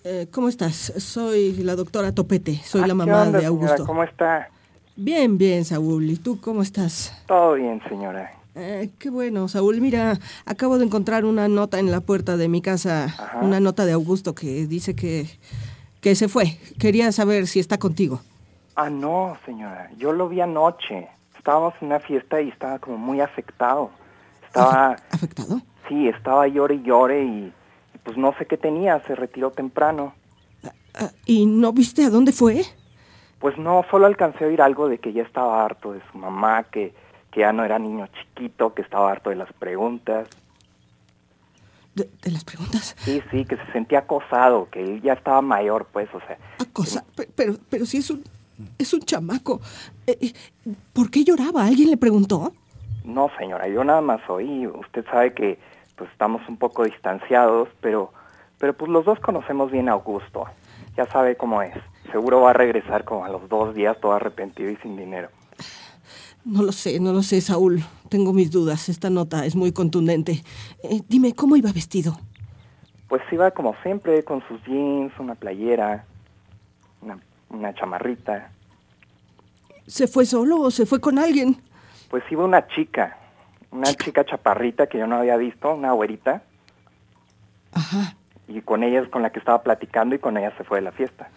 Eh, 0.03 0.27
¿cómo 0.31 0.47
estás? 0.49 0.93
Soy 0.97 1.53
la 1.63 1.75
doctora 1.75 2.13
Topete, 2.13 2.55
soy 2.63 2.81
Ah, 2.83 2.87
la 2.87 2.93
¿qué 2.93 2.97
mamá 2.97 3.23
onda, 3.23 3.39
de 3.39 3.45
señora? 3.45 3.47
Augusto. 3.47 3.85
¿Cómo 3.85 4.03
está? 4.03 4.49
Bien, 4.95 5.37
bien, 5.37 5.65
Saúl. 5.65 6.09
¿Y 6.09 6.17
tú 6.17 6.39
cómo 6.41 6.61
estás? 6.61 7.13
Todo 7.27 7.53
bien, 7.53 7.81
señora. 7.87 8.31
Eh, 8.55 8.89
qué 8.99 9.09
bueno, 9.09 9.47
Saúl. 9.47 9.79
Mira, 9.79 10.19
acabo 10.45 10.77
de 10.77 10.85
encontrar 10.85 11.23
una 11.25 11.47
nota 11.47 11.79
en 11.79 11.89
la 11.91 12.01
puerta 12.01 12.35
de 12.37 12.47
mi 12.49 12.61
casa, 12.61 13.05
Ajá. 13.05 13.39
una 13.41 13.59
nota 13.59 13.85
de 13.85 13.93
Augusto 13.93 14.35
que 14.35 14.67
dice 14.67 14.95
que, 14.95 15.27
que 16.01 16.15
se 16.15 16.27
fue. 16.27 16.57
Quería 16.77 17.11
saber 17.11 17.47
si 17.47 17.59
está 17.59 17.77
contigo. 17.77 18.19
Ah, 18.75 18.89
no, 18.89 19.37
señora. 19.45 19.89
Yo 19.97 20.11
lo 20.11 20.27
vi 20.27 20.41
anoche. 20.41 21.07
Estábamos 21.37 21.73
en 21.81 21.87
una 21.87 21.99
fiesta 21.99 22.41
y 22.41 22.49
estaba 22.49 22.77
como 22.79 22.97
muy 22.97 23.21
afectado. 23.21 23.89
Estaba... 24.45 24.97
¿Afectado? 25.11 25.61
Sí, 25.87 26.07
estaba 26.09 26.47
llore 26.47 26.75
y 26.75 26.83
llore 26.83 27.23
y 27.23 27.53
pues 28.03 28.17
no 28.17 28.33
sé 28.37 28.45
qué 28.45 28.57
tenía, 28.57 28.99
se 29.05 29.15
retiró 29.15 29.51
temprano. 29.51 30.13
Ah, 30.93 31.09
¿Y 31.25 31.45
no 31.45 31.71
viste 31.71 32.03
a 32.03 32.09
dónde 32.09 32.31
fue? 32.31 32.63
Pues 33.39 33.57
no, 33.57 33.83
solo 33.89 34.05
alcancé 34.05 34.43
a 34.43 34.47
oír 34.47 34.61
algo 34.61 34.87
de 34.89 34.97
que 34.99 35.13
ya 35.13 35.23
estaba 35.23 35.63
harto 35.63 35.93
de 35.93 36.01
su 36.11 36.17
mamá, 36.17 36.63
que, 36.63 36.93
que 37.31 37.39
ya 37.41 37.53
no 37.53 37.63
era 37.63 37.79
niño 37.79 38.07
chiquito, 38.07 38.73
que 38.73 38.81
estaba 38.81 39.11
harto 39.11 39.29
de 39.29 39.35
las 39.37 39.51
preguntas. 39.53 40.27
¿De, 41.95 42.09
de 42.21 42.31
las 42.31 42.43
preguntas? 42.45 42.95
Sí, 42.99 43.21
sí, 43.31 43.45
que 43.45 43.57
se 43.57 43.71
sentía 43.73 43.99
acosado, 43.99 44.69
que 44.69 44.81
él 44.81 45.01
ya 45.01 45.13
estaba 45.13 45.41
mayor, 45.41 45.87
pues, 45.91 46.07
o 46.13 46.19
sea. 46.21 46.37
Acosa, 46.59 47.03
pe- 47.15 47.27
pero, 47.35 47.55
pero 47.69 47.85
si 47.85 47.97
es 47.97 48.09
un, 48.09 48.23
es 48.77 48.93
un 48.93 49.01
chamaco. 49.01 49.59
Eh, 50.07 50.17
eh, 50.21 50.33
¿Por 50.93 51.09
qué 51.11 51.23
lloraba? 51.23 51.65
¿Alguien 51.65 51.89
le 51.89 51.97
preguntó? 51.97 52.53
No, 53.03 53.29
señora, 53.37 53.67
yo 53.67 53.83
nada 53.83 54.01
más 54.01 54.21
oí. 54.29 54.67
Usted 54.67 55.03
sabe 55.05 55.33
que 55.33 55.57
pues 56.01 56.11
estamos 56.13 56.41
un 56.49 56.57
poco 56.57 56.83
distanciados, 56.83 57.69
pero 57.79 58.11
pero 58.57 58.73
pues 58.73 58.89
los 58.89 59.05
dos 59.05 59.19
conocemos 59.19 59.71
bien 59.71 59.87
a 59.87 59.91
Augusto. 59.91 60.45
Ya 60.97 61.05
sabe 61.05 61.35
cómo 61.35 61.61
es. 61.61 61.75
Seguro 62.11 62.41
va 62.41 62.49
a 62.49 62.53
regresar 62.53 63.03
como 63.05 63.23
a 63.23 63.29
los 63.29 63.47
dos 63.47 63.75
días 63.75 63.99
todo 64.01 64.13
arrepentido 64.13 64.71
y 64.71 64.77
sin 64.77 64.97
dinero. 64.97 65.29
No 66.43 66.63
lo 66.63 66.71
sé, 66.71 66.99
no 66.99 67.13
lo 67.13 67.21
sé, 67.21 67.39
Saúl. 67.39 67.83
Tengo 68.09 68.33
mis 68.33 68.49
dudas. 68.49 68.89
Esta 68.89 69.11
nota 69.11 69.45
es 69.45 69.55
muy 69.55 69.73
contundente. 69.73 70.41
Eh, 70.81 71.01
dime, 71.07 71.35
¿cómo 71.35 71.55
iba 71.55 71.71
vestido? 71.71 72.17
Pues 73.07 73.21
iba 73.31 73.51
como 73.51 73.75
siempre 73.83 74.23
con 74.23 74.41
sus 74.47 74.59
jeans, 74.63 75.13
una 75.19 75.35
playera, 75.35 76.05
una, 77.03 77.19
una 77.49 77.75
chamarrita. 77.75 78.51
¿Se 79.85 80.07
fue 80.07 80.25
solo 80.25 80.61
o 80.61 80.71
se 80.71 80.87
fue 80.87 80.99
con 80.99 81.19
alguien? 81.19 81.61
Pues 82.09 82.23
iba 82.31 82.43
una 82.43 82.65
chica, 82.69 83.20
una 83.71 83.93
chica 83.93 84.25
chaparrita 84.25 84.87
que 84.87 84.97
yo 84.99 85.07
no 85.07 85.15
había 85.17 85.37
visto, 85.37 85.73
una 85.73 85.91
güerita. 85.93 86.43
Ajá. 87.73 88.15
Y 88.47 88.61
con 88.61 88.83
ella 88.83 89.01
es 89.01 89.09
con 89.09 89.21
la 89.21 89.31
que 89.31 89.39
estaba 89.39 89.63
platicando 89.63 90.15
y 90.15 90.19
con 90.19 90.37
ella 90.37 90.53
se 90.57 90.63
fue 90.63 90.79
de 90.79 90.83
la 90.83 90.91
fiesta. 90.91 91.29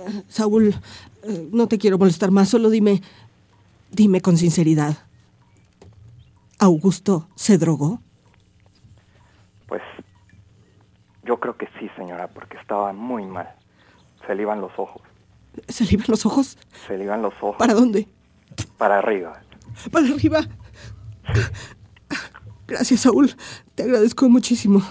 Eh, 0.00 0.22
Saúl, 0.28 0.74
eh, 1.22 1.48
no 1.52 1.68
te 1.68 1.76
quiero 1.78 1.98
molestar 1.98 2.30
más, 2.30 2.48
solo 2.48 2.70
dime, 2.70 3.02
dime 3.90 4.20
con 4.22 4.36
sinceridad. 4.38 4.96
¿Augusto 6.58 7.28
se 7.34 7.58
drogó? 7.58 8.00
Pues 9.66 9.82
yo 11.24 11.38
creo 11.40 11.56
que 11.56 11.68
sí, 11.78 11.90
señora, 11.96 12.28
porque 12.28 12.56
estaba 12.56 12.92
muy 12.92 13.24
mal. 13.26 13.50
Se 14.26 14.34
le 14.34 14.42
iban 14.42 14.60
los 14.60 14.72
ojos, 14.78 15.02
¿Se 15.68 15.84
le 15.84 15.94
iban 15.94 16.06
los 16.08 16.24
ojos? 16.26 16.56
se 16.86 16.96
le 16.96 17.04
iban 17.04 17.22
los 17.22 17.34
ojos 17.40 17.56
¿Para 17.58 17.74
dónde? 17.74 18.06
para 18.78 18.98
arriba. 18.98 19.40
Para 19.90 20.06
arriba. 20.08 20.40
Gracias, 22.66 23.00
Saúl. 23.00 23.34
Te 23.74 23.82
agradezco 23.82 24.28
muchísimo. 24.28 24.82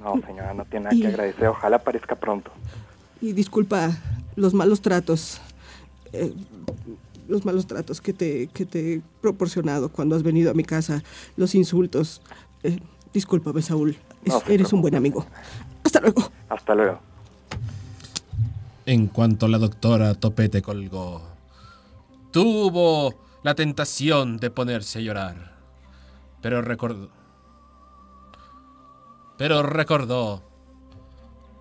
No, 0.00 0.14
señora, 0.26 0.54
no 0.54 0.64
tiene 0.64 0.84
nada 0.84 0.96
Y- 0.96 1.00
que 1.02 1.08
agradecer. 1.08 1.48
Ojalá 1.48 1.76
aparezca 1.76 2.14
pronto. 2.14 2.50
Y 3.20 3.32
disculpa 3.32 3.90
los 4.36 4.54
malos 4.54 4.80
tratos. 4.80 5.40
eh, 6.12 6.32
los 7.28 7.44
malos 7.44 7.66
tratos 7.66 8.00
que 8.00 8.14
te, 8.14 8.46
que 8.46 8.64
te 8.64 8.94
he 8.94 9.02
proporcionado 9.20 9.90
cuando 9.90 10.16
has 10.16 10.22
venido 10.22 10.50
a 10.50 10.54
mi 10.54 10.64
casa. 10.64 11.02
Los 11.36 11.54
insultos. 11.54 12.22
Eh, 12.62 12.78
discúlpame, 13.12 13.60
Saúl. 13.60 13.90
Es- 14.24 14.32
No 14.32 14.40
se 14.40 14.54
eres 14.54 14.72
un 14.72 14.80
buen 14.80 14.94
amigo. 14.94 15.26
Hasta 15.84 16.00
luego. 16.00 16.30
Hasta 16.48 16.74
luego. 16.74 16.98
En 18.86 19.08
cuanto 19.08 19.46
la 19.48 19.58
doctora 19.58 20.14
Topete 20.14 20.62
colgó, 20.62 21.20
tuvo 22.30 23.14
la 23.42 23.54
tentación 23.54 24.38
de 24.38 24.50
ponerse 24.50 25.00
a 25.00 25.02
llorar. 25.02 25.57
Pero 26.40 26.62
recordó. 26.62 27.10
Pero 29.36 29.62
recordó. 29.62 30.42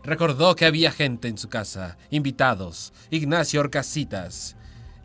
Recordó 0.03 0.55
que 0.55 0.65
había 0.65 0.91
gente 0.91 1.27
en 1.27 1.37
su 1.37 1.49
casa, 1.49 1.97
invitados, 2.09 2.93
Ignacio 3.11 3.59
Orcasitas, 3.59 4.55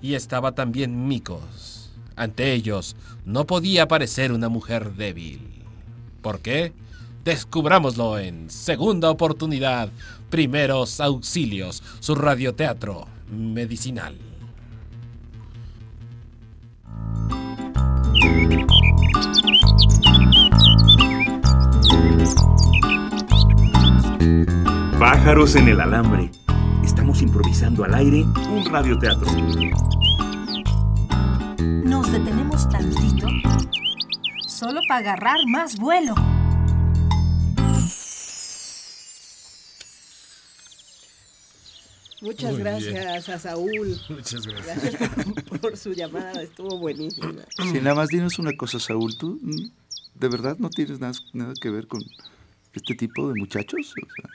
y 0.00 0.14
estaba 0.14 0.52
también 0.52 1.08
Micos. 1.08 1.90
Ante 2.14 2.52
ellos 2.52 2.94
no 3.24 3.46
podía 3.46 3.88
parecer 3.88 4.32
una 4.32 4.48
mujer 4.48 4.94
débil. 4.94 5.64
¿Por 6.20 6.40
qué? 6.40 6.72
Descubrámoslo 7.24 8.18
en 8.18 8.48
Segunda 8.50 9.11
Oportunidad, 9.11 9.90
Primeros 10.30 11.00
Auxilios, 11.00 11.82
su 12.00 12.14
radioteatro 12.14 13.06
medicinal. 13.28 14.32
Pájaros 25.22 25.54
en 25.54 25.68
el 25.68 25.80
alambre. 25.80 26.32
Estamos 26.82 27.22
improvisando 27.22 27.85
al 27.85 27.94
aire 27.94 28.24
un 28.24 28.64
radioteatro. 28.64 29.30
Nos 31.61 32.11
detenemos 32.11 32.68
tantito, 32.68 33.28
solo 34.48 34.80
para 34.88 34.98
agarrar 34.98 35.37
más 35.46 35.78
vuelo. 35.78 36.16
Muchas 42.20 42.54
Muy 42.54 42.62
bien. 42.62 42.94
gracias 42.94 43.28
a 43.28 43.38
Saúl. 43.38 44.00
Muchas 44.08 44.44
Gracias 44.44 44.96
por, 45.48 45.61
por 45.61 45.76
su 45.76 45.92
llamada. 45.92 46.42
Estuvo 46.42 46.78
buenísima. 46.78 47.42
Sí, 47.58 47.74
nada 47.74 47.94
más 47.94 48.08
dinos 48.08 48.40
una 48.40 48.56
cosa, 48.56 48.80
Saúl. 48.80 49.16
¿Tú 49.16 49.40
de 50.16 50.28
verdad 50.28 50.56
no 50.58 50.68
tienes 50.68 50.98
nada, 50.98 51.12
nada 51.32 51.52
que 51.61 51.70
ver 51.70 51.87
con 51.87 52.02
este 52.72 52.96
tipo 52.96 53.28
de 53.28 53.35
muchachos? 53.38 53.94
O 54.02 54.06
sea, 54.16 54.28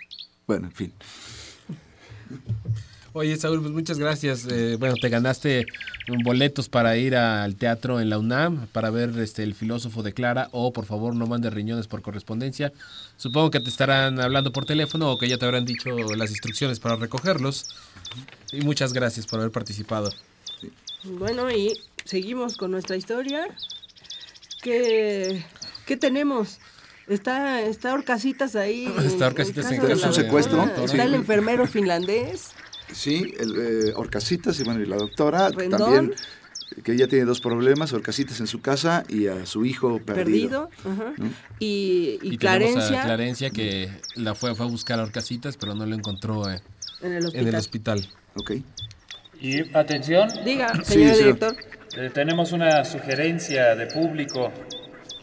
bueno, 0.48 0.68
en 0.68 0.74
fin. 0.74 0.94
Oye, 3.14 3.36
Saúl, 3.36 3.62
pues 3.62 3.74
muchas 3.74 3.98
gracias. 3.98 4.46
Eh, 4.48 4.76
bueno, 4.80 4.96
te 4.96 5.10
ganaste 5.10 5.66
boletos 6.24 6.70
para 6.70 6.98
ir 6.98 7.16
al 7.16 7.56
teatro 7.56 8.00
en 8.00 8.10
la 8.10 8.20
UNAM 8.20 8.68
para 8.68 8.92
ver 8.92 9.18
este 9.18 9.42
el 9.42 9.56
filósofo 9.56 10.04
de 10.04 10.14
Clara 10.14 10.50
o 10.52 10.72
por 10.72 10.86
favor 10.86 11.16
no 11.16 11.26
mandes 11.26 11.52
riñones 11.52 11.88
por 11.88 12.04
correspondencia. 12.04 12.72
Supongo 13.18 13.50
que 13.50 13.60
te 13.60 13.70
estarán 13.70 14.20
hablando 14.20 14.52
por 14.52 14.66
teléfono 14.66 15.12
o 15.12 15.18
que 15.18 15.28
ya 15.28 15.38
te 15.38 15.46
habrán 15.46 15.66
dicho 15.66 15.90
las 16.16 16.30
instrucciones 16.30 16.80
para 16.80 16.96
recogerlos. 16.96 17.66
Y 18.52 18.62
muchas 18.62 18.94
gracias 18.94 19.26
por 19.26 19.40
haber 19.40 19.52
participado. 19.52 20.12
Bueno, 21.04 21.50
y 21.52 21.74
seguimos 22.06 22.56
con 22.56 22.70
nuestra 22.70 22.98
historia. 22.98 23.48
¿Qué, 24.62 25.44
qué 25.88 25.98
tenemos? 25.98 26.60
Está, 27.08 27.62
está 27.62 27.94
Orcasitas 27.94 28.56
ahí. 28.56 28.94
Está 29.06 29.28
Orcasitas 29.28 29.66
en 29.72 29.82
de 29.82 29.88
casa 29.88 30.02
de 30.02 30.08
la 30.08 30.14
secuestro. 30.14 30.58
doctora. 30.58 30.86
Está 30.86 30.98
Sí. 30.98 31.08
el 31.08 31.14
enfermero 31.14 31.66
finlandés. 31.68 32.52
Sí, 32.92 33.34
el 33.40 33.90
eh, 33.90 33.94
Orcasitas 33.96 34.60
y 34.60 34.64
bueno, 34.64 34.82
y 34.82 34.86
la 34.86 34.98
doctora 34.98 35.50
Rendón. 35.50 35.80
también, 35.80 36.14
que 36.84 36.92
ella 36.94 37.08
tiene 37.08 37.26
dos 37.26 37.40
problemas, 37.42 37.92
Orcasitas 37.94 38.40
en 38.40 38.48
su 38.48 38.62
casa 38.62 39.04
y 39.10 39.28
a 39.28 39.46
su 39.46 39.66
hijo 39.66 40.00
perdido. 40.00 40.70
Perdido. 40.84 41.02
ajá. 41.04 41.14
¿no? 41.18 41.28
Y, 41.60 42.20
y 42.22 42.34
Y, 42.34 42.38
tenemos 42.38 42.40
Clarencia 42.40 43.02
a 43.02 43.06
Clarencia 43.06 43.50
que 43.52 43.90
la 44.16 44.36
fue, 44.36 44.54
fue 44.56 44.66
a 44.66 44.70
buscar 44.70 45.00
a 45.00 45.04
Orcasitas, 45.04 45.58
pero 45.58 45.76
no 45.76 45.86
lo 45.86 45.96
encontró 45.96 46.50
eh, 46.50 46.62
en 47.02 47.14
el 47.14 47.26
hospital. 47.26 47.42
en 47.42 47.48
el 47.48 47.56
hospital. 47.56 48.08
Ok. 48.36 48.52
Y 49.40 49.76
atención, 49.78 50.28
Diga, 50.44 50.74
Sí, 50.84 50.94
señor. 50.94 51.16
director. 51.18 51.56
eh, 51.98 52.10
tenemos 52.14 52.52
una 52.54 52.84
sugerencia 52.86 53.76
de 53.76 53.86
público 53.88 54.52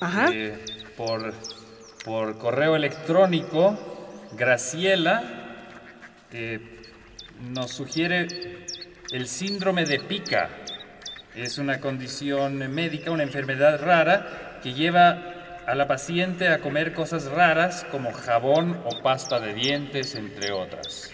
Ajá. 0.00 0.28
eh, 0.32 0.56
por, 0.96 1.32
por 2.04 2.38
correo 2.38 2.76
electrónico. 2.76 3.76
Graciela 4.36 5.22
eh, 6.32 6.60
nos 7.40 7.70
sugiere 7.70 8.66
el 9.10 9.26
síndrome 9.26 9.84
de 9.84 10.00
pica. 10.00 10.50
Es 11.34 11.58
una 11.58 11.80
condición 11.80 12.58
médica, 12.72 13.10
una 13.10 13.22
enfermedad 13.22 13.80
rara 13.82 14.60
que 14.62 14.74
lleva 14.74 15.34
a 15.66 15.74
la 15.74 15.88
paciente 15.88 16.48
a 16.48 16.60
comer 16.60 16.92
cosas 16.92 17.24
raras 17.24 17.86
como 17.90 18.12
jabón 18.12 18.80
o 18.84 19.02
pasta 19.02 19.40
de 19.40 19.54
dientes, 19.54 20.14
entre 20.14 20.52
otras. 20.52 21.10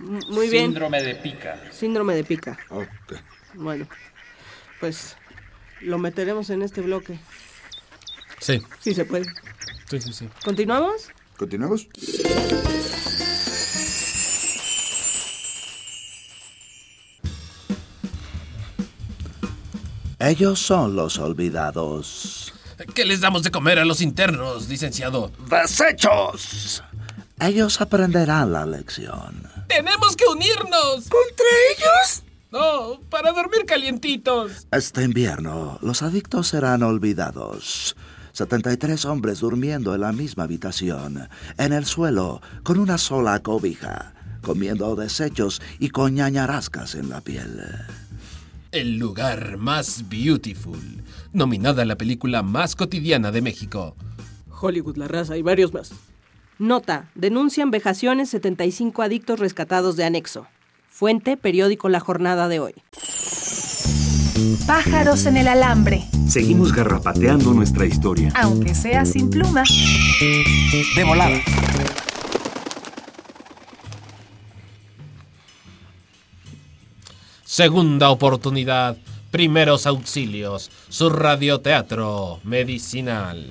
Muy 0.00 0.48
bien. 0.48 0.66
Síndrome 0.66 1.02
de 1.02 1.14
pica. 1.14 1.56
Síndrome 1.70 2.14
de 2.14 2.24
pica. 2.24 2.58
Ok. 2.70 2.86
Bueno, 3.54 3.86
pues 4.80 5.16
lo 5.80 5.98
meteremos 5.98 6.50
en 6.50 6.62
este 6.62 6.80
bloque. 6.80 7.18
Sí, 8.44 8.60
Sí 8.78 8.94
se 8.94 9.06
puede. 9.06 9.24
sí, 9.88 9.98
sí, 10.02 10.12
sí. 10.12 10.28
¿Continuamos? 10.44 11.08
¿Continuamos? 11.38 11.88
Ellos 20.18 20.58
son 20.60 20.94
los 20.94 21.18
olvidados. 21.18 22.52
¿Qué 22.94 23.06
les 23.06 23.22
damos 23.22 23.44
de 23.44 23.50
comer 23.50 23.78
a 23.78 23.86
los 23.86 24.02
internos, 24.02 24.68
licenciado? 24.68 25.32
¡Desechos! 25.48 26.82
Ellos 27.40 27.80
aprenderán 27.80 28.52
la 28.52 28.66
lección. 28.66 29.50
¡Tenemos 29.68 30.16
que 30.16 30.26
unirnos! 30.26 31.08
¿Contra 31.08 31.46
ellos? 31.70 32.22
No, 32.50 33.00
para 33.08 33.32
dormir 33.32 33.64
calientitos. 33.66 34.66
Este 34.70 35.02
invierno, 35.02 35.78
los 35.80 36.02
adictos 36.02 36.48
serán 36.48 36.82
olvidados. 36.82 37.96
73 38.34 39.04
hombres 39.04 39.38
durmiendo 39.38 39.94
en 39.94 40.00
la 40.00 40.12
misma 40.12 40.42
habitación, 40.42 41.28
en 41.56 41.72
el 41.72 41.86
suelo, 41.86 42.42
con 42.64 42.80
una 42.80 42.98
sola 42.98 43.40
cobija, 43.40 44.12
comiendo 44.42 44.96
desechos 44.96 45.62
y 45.78 45.90
con 45.90 46.14
ñañarascas 46.14 46.96
en 46.96 47.10
la 47.10 47.20
piel. 47.20 47.62
El 48.72 48.98
lugar 48.98 49.56
más 49.56 50.08
beautiful, 50.08 51.04
nominada 51.32 51.82
a 51.82 51.84
la 51.84 51.96
película 51.96 52.42
más 52.42 52.74
cotidiana 52.74 53.30
de 53.30 53.40
México. 53.40 53.94
Hollywood, 54.50 54.96
la 54.96 55.06
raza 55.06 55.36
y 55.36 55.42
varios 55.42 55.72
más. 55.72 55.92
Nota, 56.58 57.10
denuncian 57.14 57.70
vejaciones 57.70 58.30
75 58.30 59.02
adictos 59.02 59.38
rescatados 59.38 59.94
de 59.94 60.06
anexo. 60.06 60.48
Fuente, 60.88 61.36
periódico 61.36 61.88
La 61.88 62.00
Jornada 62.00 62.48
de 62.48 62.58
hoy. 62.58 62.74
Pájaros 64.66 65.26
en 65.26 65.36
el 65.36 65.46
alambre, 65.48 66.04
Seguimos 66.26 66.72
garrapateando 66.72 67.52
nuestra 67.52 67.84
historia. 67.84 68.32
aunque 68.34 68.74
sea 68.74 69.04
sin 69.04 69.28
pluma. 69.28 69.62
De 70.96 71.04
volada. 71.04 71.38
Segunda 77.44 78.10
oportunidad, 78.10 78.96
primeros 79.30 79.86
auxilios, 79.86 80.70
su 80.88 81.10
radioteatro 81.10 82.40
medicinal. 82.42 83.46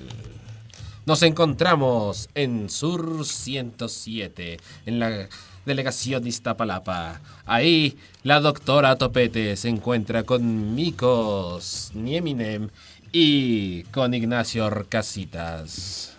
Nos 1.05 1.21
encontramos 1.23 2.29
en 2.33 2.69
Sur 2.69 3.25
107, 3.25 4.57
en 4.85 4.99
la 4.99 5.27
delegación 5.65 6.23
de 6.23 6.29
Iztapalapa. 6.29 7.21
Ahí 7.45 7.97
la 8.23 8.39
doctora 8.39 8.95
Topete 8.95 9.55
se 9.55 9.69
encuentra 9.69 10.23
con 10.23 10.75
Mikos 10.75 11.91
Nieminem 11.93 12.69
y 13.11 13.83
con 13.85 14.13
Ignacio 14.13 14.65
Orcasitas. 14.65 16.15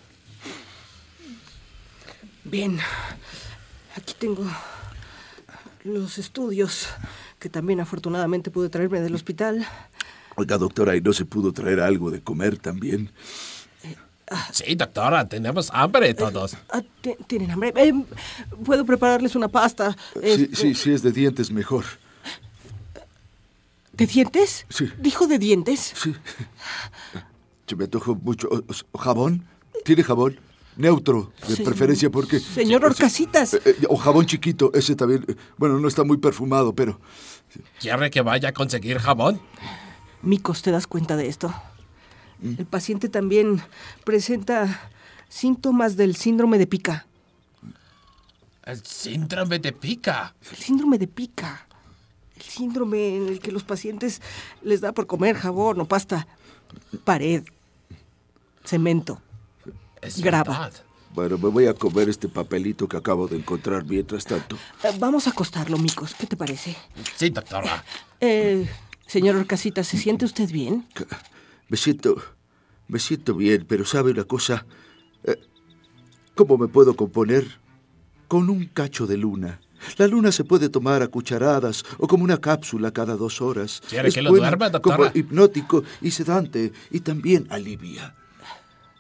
Bien, 2.45 2.79
aquí 3.97 4.15
tengo 4.19 4.45
los 5.83 6.19
estudios 6.19 6.89
que 7.39 7.49
también 7.49 7.81
afortunadamente 7.81 8.51
pude 8.51 8.69
traerme 8.69 9.01
del 9.01 9.15
hospital. 9.15 9.67
Oiga, 10.37 10.59
doctora, 10.59 10.97
¿y 10.97 11.01
no 11.01 11.13
se 11.13 11.25
pudo 11.25 11.53
traer 11.53 11.81
algo 11.81 12.11
de 12.11 12.21
comer 12.21 12.59
también? 12.59 13.11
Sí, 14.53 14.75
doctora, 14.75 15.29
tenemos 15.29 15.71
hambre 15.73 16.15
todos. 16.15 16.57
Ah, 16.71 16.81
ti- 17.03 17.15
¿Tienen 17.27 17.51
hambre? 17.51 17.73
Eh, 17.77 17.93
Puedo 18.65 18.85
prepararles 18.87 19.37
una 19.37 19.49
pasta. 19.49 19.97
Eh, 20.23 20.37
Sí, 20.37 20.51
sí, 20.57 20.75
sí, 20.75 20.93
es 20.93 21.03
de 21.03 21.13
dientes 21.13 21.51
mejor. 21.51 21.85
¿De 23.93 24.07
dientes? 24.07 24.67
Sí. 24.71 24.89
¿Dijo 24.99 25.27
de 25.27 25.39
dientes? 25.39 25.93
Sí. 25.97 26.15
Se 27.67 27.77
me 27.77 27.85
antojó 27.85 28.15
mucho. 28.17 28.49
¿O- 28.49 28.65
o- 28.93 28.99
¿Jabón? 28.99 29.45
¿Tiene 29.85 30.03
jabón? 30.03 30.39
Neutro, 30.77 31.33
de 31.47 31.55
Señor- 31.55 31.65
preferencia 31.69 32.11
porque... 32.11 32.41
Señor 32.41 32.81
sí, 32.81 32.87
Orcasitas. 32.87 33.55
eh, 33.55 33.61
eh, 33.65 33.77
o 33.89 33.97
jabón 33.97 34.27
chiquito, 34.27 34.73
ese 34.75 34.97
también. 34.97 35.25
eh, 35.29 35.37
Bueno, 35.57 35.79
no 35.79 35.87
está 35.87 36.03
muy 36.03 36.17
perfumado, 36.17 36.75
pero... 36.75 36.99
¿Quiere 37.79 38.11
que 38.11 38.23
vaya 38.23 38.49
a 38.49 38.53
conseguir 38.53 38.99
jabón? 38.99 39.41
Micos, 40.23 40.63
¿te 40.63 40.73
das 40.73 40.89
cuenta 40.89 41.15
de 41.17 41.29
esto? 41.29 41.55
Mm. 42.41 42.55
El 42.59 42.67
paciente 42.67 43.09
también 43.09 43.63
presenta 44.05 44.91
síntomas 45.29 45.97
del 45.97 46.17
síndrome 46.17 46.59
de 46.59 46.67
pica. 46.67 47.07
El 48.65 48.83
síndrome 48.85 49.59
de 49.59 49.73
pica. 49.73 50.35
El 50.51 50.57
síndrome 50.57 50.99
de 50.99 51.07
pica. 51.07 51.67
El 52.37 52.43
síndrome 52.43 53.17
en 53.17 53.29
el 53.29 53.41
que 53.41 53.53
los 53.53 53.63
pacientes 53.65 54.21
les 54.63 54.81
da 54.81 54.93
por 54.93 55.07
comer 55.07 55.37
jabón 55.37 55.81
o 55.81 55.85
pasta. 55.87 56.27
Pared. 57.05 57.45
Cemento. 58.65 59.21
Es 60.01 60.21
Graba. 60.21 60.53
verdad. 60.61 60.73
Bueno, 61.15 61.39
me 61.39 61.49
voy 61.49 61.67
a 61.67 61.75
comer 61.75 62.09
este 62.09 62.29
papelito 62.29 62.89
que 62.89 62.97
acabo 62.97 63.29
de 63.29 63.37
encontrar 63.37 63.85
mientras 63.85 64.25
tanto. 64.25 64.57
Eh, 64.83 64.89
Vamos 64.99 65.27
a 65.29 65.31
acostarlo, 65.31 65.79
Micos. 65.79 66.15
¿Qué 66.15 66.27
te 66.27 66.37
parece? 66.37 66.77
Sí, 67.17 67.31
doctora. 67.31 67.85
Eh, 68.21 68.69
señor 69.07 69.37
Orcasita, 69.37 69.85
¿se 69.85 69.97
siente 69.97 70.25
usted 70.25 70.51
bien? 70.51 70.87
Me 71.69 71.77
siento... 71.77 72.17
Me 72.87 72.99
siento 72.99 73.35
bien, 73.35 73.65
pero 73.67 73.87
¿sabe 73.87 74.11
una 74.11 74.25
cosa? 74.25 74.67
Eh, 75.25 75.41
¿Cómo 76.35 76.59
me 76.59 76.69
puedo 76.69 76.95
componer? 76.95 77.59
Con 78.29 78.51
un 78.51 78.67
cacho 78.67 79.07
de 79.07 79.17
luna. 79.17 79.61
La 79.97 80.07
luna 80.07 80.33
se 80.33 80.45
puede 80.45 80.69
tomar 80.69 81.03
a 81.03 81.09
cucharadas 81.09 81.85
o 81.99 82.07
como 82.07 82.25
una 82.25 82.41
cápsula 82.41 82.93
cada 82.93 83.17
dos 83.17 83.41
horas. 83.41 83.83
¿Quiere 83.89 84.09
Es 84.09 84.15
que 84.15 84.23
lo 84.23 84.31
duerma, 84.31 84.71
doctora? 84.71 84.97
Como 84.97 85.11
hipnótico 85.15 85.83
y 86.01 86.11
sedante 86.11 86.73
y 86.91 87.01
también 87.01 87.47
alivia. 87.51 88.15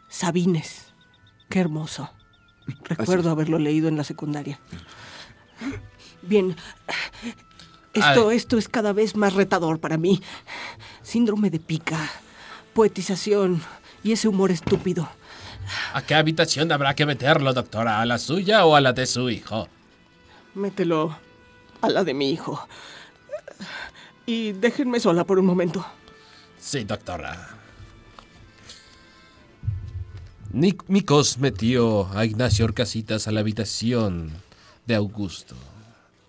Sabines. 0.08 0.92
Qué 1.48 1.60
hermoso. 1.60 2.10
Recuerdo 2.84 3.30
haberlo 3.30 3.58
leído 3.58 3.88
en 3.88 3.96
la 3.96 4.04
secundaria. 4.04 4.58
Bien. 6.22 6.56
Esto, 7.92 8.30
Ay. 8.30 8.36
esto 8.36 8.58
es 8.58 8.68
cada 8.68 8.92
vez 8.92 9.16
más 9.16 9.34
retador 9.34 9.78
para 9.78 9.98
mí. 9.98 10.22
Síndrome 11.02 11.50
de 11.50 11.60
pica, 11.60 12.10
poetización 12.74 13.62
y 14.02 14.12
ese 14.12 14.28
humor 14.28 14.50
estúpido. 14.50 15.08
¿A 15.94 16.02
qué 16.02 16.14
habitación 16.14 16.70
habrá 16.72 16.94
que 16.94 17.06
meterlo, 17.06 17.52
doctora? 17.54 18.00
¿A 18.00 18.06
la 18.06 18.18
suya 18.18 18.66
o 18.66 18.74
a 18.76 18.80
la 18.80 18.92
de 18.92 19.06
su 19.06 19.30
hijo? 19.30 19.68
Mételo 20.54 21.16
a 21.80 21.88
la 21.88 22.04
de 22.04 22.12
mi 22.14 22.30
hijo. 22.30 22.66
Y 24.26 24.52
déjenme 24.52 25.00
sola 25.00 25.24
por 25.24 25.38
un 25.38 25.46
momento. 25.46 25.84
Sí, 26.58 26.84
doctora. 26.84 27.48
Nic- 30.52 30.84
Mikos 30.88 31.38
metió 31.38 32.06
a 32.16 32.24
Ignacio 32.24 32.64
Orcasitas 32.64 33.26
a 33.26 33.32
la 33.32 33.40
habitación 33.40 34.30
de 34.86 34.94
Augusto. 34.94 35.56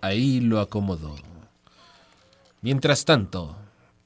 Ahí 0.00 0.40
lo 0.40 0.60
acomodó. 0.60 1.16
Mientras 2.62 3.04
tanto, 3.04 3.56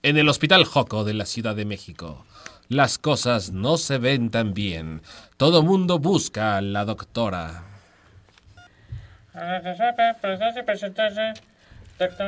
en 0.03 0.17
el 0.17 0.29
Hospital 0.29 0.65
Joco 0.65 1.05
de 1.05 1.15
la 1.15 1.27
Ciudad 1.27 1.55
de 1.55 1.65
México, 1.65 2.25
las 2.69 2.99
cosas 2.99 3.51
no 3.51 3.77
se 3.77 3.99
ven 3.99 4.31
tan 4.31 4.55
bien. 4.55 5.03
Todo 5.37 5.63
mundo 5.63 5.99
busca 5.99 6.57
a 6.57 6.61
la 6.61 6.85
doctora. 6.85 7.65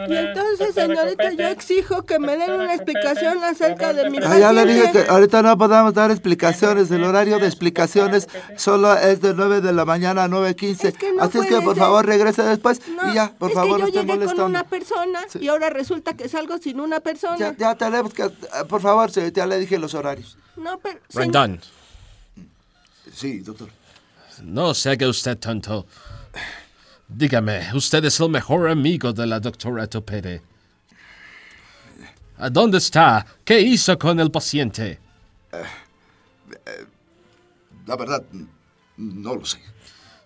Y 0.08 0.14
entonces, 0.16 0.74
señorita, 0.74 1.32
yo 1.32 1.46
exijo 1.48 2.02
que 2.04 2.18
me 2.18 2.36
den 2.36 2.50
una 2.52 2.74
explicación 2.74 3.42
acerca 3.42 3.94
de 3.94 4.10
mi 4.10 4.18
Ah, 4.22 4.38
ya 4.38 4.52
le 4.52 4.66
dije 4.66 4.92
que 4.92 5.06
ahorita 5.08 5.40
no 5.42 5.56
podemos 5.56 5.94
dar 5.94 6.10
explicaciones. 6.10 6.90
El 6.90 7.04
horario 7.04 7.38
de 7.38 7.46
explicaciones 7.46 8.28
solo 8.56 8.94
es 8.94 9.22
de 9.22 9.32
9 9.32 9.62
de 9.62 9.72
la 9.72 9.86
mañana 9.86 10.24
a 10.24 10.28
9.15. 10.28 10.84
Es 10.88 10.98
que 10.98 11.12
no 11.14 11.22
Así 11.22 11.38
es 11.38 11.46
que 11.46 11.60
por 11.62 11.74
ser. 11.74 11.82
favor 11.84 12.04
regrese 12.04 12.42
después 12.42 12.80
No, 12.88 13.10
y 13.10 13.14
ya, 13.14 13.32
por 13.38 13.48
es 13.50 13.54
favor, 13.54 13.76
que 13.76 13.82
no 13.84 13.88
yo 13.88 14.00
esté 14.00 14.12
llegué 14.12 14.26
con 14.26 14.40
una 14.44 14.64
persona 14.64 15.20
Sí. 15.28 15.38
y 15.40 15.48
ahora 15.48 15.70
resulta 15.70 16.14
que 16.14 16.28
salgo 16.28 16.58
sin 16.58 16.78
una 16.78 17.00
persona. 17.00 17.38
Ya, 17.38 17.56
ya 17.56 17.74
tenemos 17.74 18.12
que... 18.12 18.24
eh, 18.24 18.30
Por 18.68 18.82
favor, 18.82 19.10
ya 19.10 19.46
le 19.46 19.58
dije 19.58 19.78
los 19.78 19.94
horarios. 19.94 20.36
No, 20.56 20.78
pero... 20.80 20.98
Sí, 23.14 23.38
doctor. 23.40 23.68
no 24.42 24.74
se 24.74 24.90
haga 24.90 25.08
usted 25.08 25.38
tonto. 25.38 25.86
Dígame, 27.14 27.74
usted 27.74 28.04
es 28.04 28.18
el 28.20 28.30
mejor 28.30 28.68
amigo 28.70 29.12
de 29.12 29.26
la 29.26 29.38
doctora 29.38 29.86
Topete. 29.86 30.40
¿A 32.38 32.48
dónde 32.48 32.78
está? 32.78 33.24
¿Qué 33.44 33.60
hizo 33.60 33.98
con 33.98 34.18
el 34.18 34.30
paciente? 34.30 34.98
La 37.86 37.96
verdad, 37.96 38.24
no 38.96 39.36
lo 39.36 39.44
sé. 39.44 39.58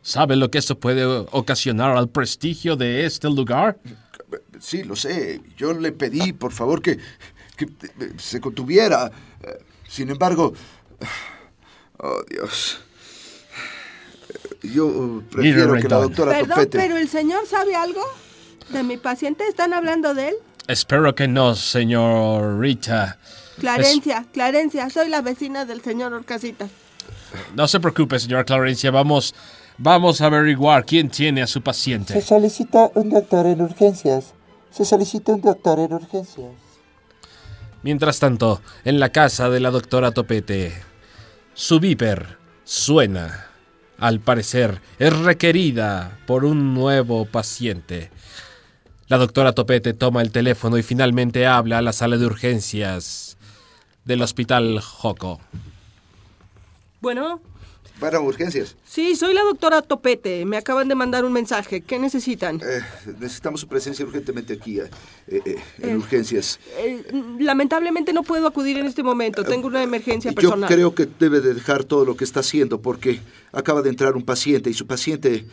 ¿Sabe 0.00 0.36
lo 0.36 0.48
que 0.50 0.58
esto 0.58 0.78
puede 0.78 1.04
ocasionar 1.04 1.96
al 1.96 2.08
prestigio 2.08 2.76
de 2.76 3.04
este 3.04 3.28
lugar? 3.28 3.78
Sí, 4.60 4.84
lo 4.84 4.94
sé. 4.94 5.42
Yo 5.56 5.72
le 5.72 5.90
pedí, 5.90 6.32
por 6.32 6.52
favor, 6.52 6.80
que, 6.80 6.98
que 7.56 7.64
eh, 7.64 8.12
se 8.16 8.40
contuviera. 8.40 9.10
Eh, 9.42 9.58
Sin 9.88 10.08
embargo... 10.10 10.52
Oh, 11.98 12.22
Dios. 12.28 12.78
Yo 14.72 15.22
prefiero 15.30 15.74
que 15.74 15.88
la 15.88 15.98
doctora 15.98 16.32
Perdón, 16.32 16.48
Topete... 16.50 16.78
pero 16.78 16.96
el 16.96 17.08
señor 17.08 17.46
sabe 17.46 17.74
algo 17.74 18.02
de 18.70 18.82
mi 18.82 18.96
paciente. 18.96 19.44
¿Están 19.48 19.72
hablando 19.72 20.14
de 20.14 20.28
él? 20.28 20.34
Espero 20.68 21.14
que 21.14 21.28
no, 21.28 21.54
señorita. 21.54 23.18
Clarencia, 23.58 24.26
Clarencia, 24.32 24.90
soy 24.90 25.08
la 25.08 25.22
vecina 25.22 25.64
del 25.64 25.80
señor 25.80 26.12
Orcasitas. 26.12 26.70
No 27.54 27.68
se 27.68 27.80
preocupe, 27.80 28.18
señora 28.18 28.44
Clarencia. 28.44 28.90
Vamos, 28.90 29.34
vamos 29.78 30.20
a 30.20 30.26
averiguar 30.26 30.84
quién 30.84 31.08
tiene 31.08 31.42
a 31.42 31.46
su 31.46 31.62
paciente. 31.62 32.12
Se 32.12 32.22
solicita 32.22 32.90
un 32.94 33.10
doctor 33.10 33.46
en 33.46 33.62
urgencias. 33.62 34.34
Se 34.70 34.84
solicita 34.84 35.32
un 35.32 35.40
doctor 35.40 35.78
en 35.78 35.92
urgencias. 35.92 36.50
Mientras 37.82 38.18
tanto, 38.18 38.60
en 38.84 38.98
la 38.98 39.10
casa 39.10 39.48
de 39.48 39.60
la 39.60 39.70
doctora 39.70 40.10
Topete, 40.10 40.72
su 41.54 41.78
viper 41.78 42.36
suena. 42.64 43.45
Al 43.98 44.20
parecer, 44.20 44.80
es 44.98 45.16
requerida 45.18 46.18
por 46.26 46.44
un 46.44 46.74
nuevo 46.74 47.24
paciente. 47.24 48.10
La 49.08 49.18
doctora 49.18 49.52
Topete 49.52 49.94
toma 49.94 50.20
el 50.22 50.32
teléfono 50.32 50.76
y 50.76 50.82
finalmente 50.82 51.46
habla 51.46 51.78
a 51.78 51.82
la 51.82 51.92
sala 51.92 52.16
de 52.16 52.26
urgencias 52.26 53.36
del 54.04 54.22
hospital 54.22 54.80
Joco. 54.80 55.40
Bueno, 57.00 57.40
Para 58.00 58.20
urgencias. 58.20 58.76
sí, 58.84 59.16
soy 59.16 59.32
la 59.32 59.42
doctora 59.42 59.80
Topete. 59.80 60.44
Me 60.44 60.58
acaban 60.58 60.86
de 60.86 60.94
mandar 60.94 61.24
un 61.24 61.32
mensaje. 61.32 61.80
¿Qué 61.80 61.98
necesitan? 61.98 62.60
Eh, 62.62 62.82
necesitamos 63.18 63.60
su 63.60 63.68
presencia 63.68 64.04
urgentemente 64.04 64.52
aquí, 64.52 64.80
eh, 64.80 64.90
eh, 65.28 65.56
en 65.78 65.96
urgencias. 65.96 66.60
Lamentablemente 67.38 68.12
no 68.12 68.22
puedo 68.22 68.46
acudir 68.46 68.76
en 68.76 68.86
este 68.86 69.02
momento. 69.02 69.44
Tengo 69.44 69.68
una 69.68 69.82
emergencia 69.82 70.30
Yo 70.30 70.34
personal. 70.34 70.68
creo 70.68 70.94
que 70.94 71.08
debe 71.18 71.40
de 71.40 71.54
dejar 71.54 71.84
todo 71.84 72.04
lo 72.04 72.16
que 72.16 72.24
está 72.24 72.40
haciendo 72.40 72.82
porque 72.82 73.20
acaba 73.52 73.80
de 73.80 73.88
entrar 73.88 74.14
un 74.14 74.24
paciente 74.24 74.68
y 74.68 74.74
su 74.74 74.86
paciente 74.86 75.46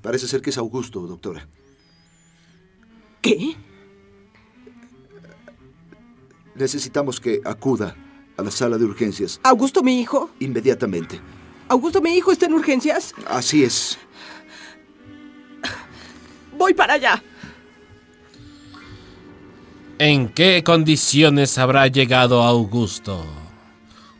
parece 0.00 0.28
ser 0.28 0.40
que 0.40 0.48
es 0.48 0.56
Augusto, 0.56 1.00
doctora. 1.06 1.46
¿Qué? 3.20 3.54
Necesitamos 6.54 7.20
que 7.20 7.42
acuda 7.44 7.94
a 8.38 8.42
la 8.42 8.50
sala 8.50 8.78
de 8.78 8.84
urgencias 8.84 9.40
¿Augusto, 9.42 9.82
mi 9.82 10.00
hijo? 10.00 10.30
inmediatamente. 10.40 11.20
¿Augusto, 11.68 12.00
mi 12.00 12.14
hijo, 12.16 12.32
está 12.32 12.46
en 12.46 12.54
urgencias? 12.54 13.12
Así 13.26 13.62
es. 13.62 13.98
Voy 16.56 16.72
para 16.72 16.94
allá. 16.94 17.22
¿En 19.98 20.28
qué 20.28 20.62
condiciones 20.64 21.58
habrá 21.58 21.86
llegado 21.88 22.42
Augusto? 22.42 23.24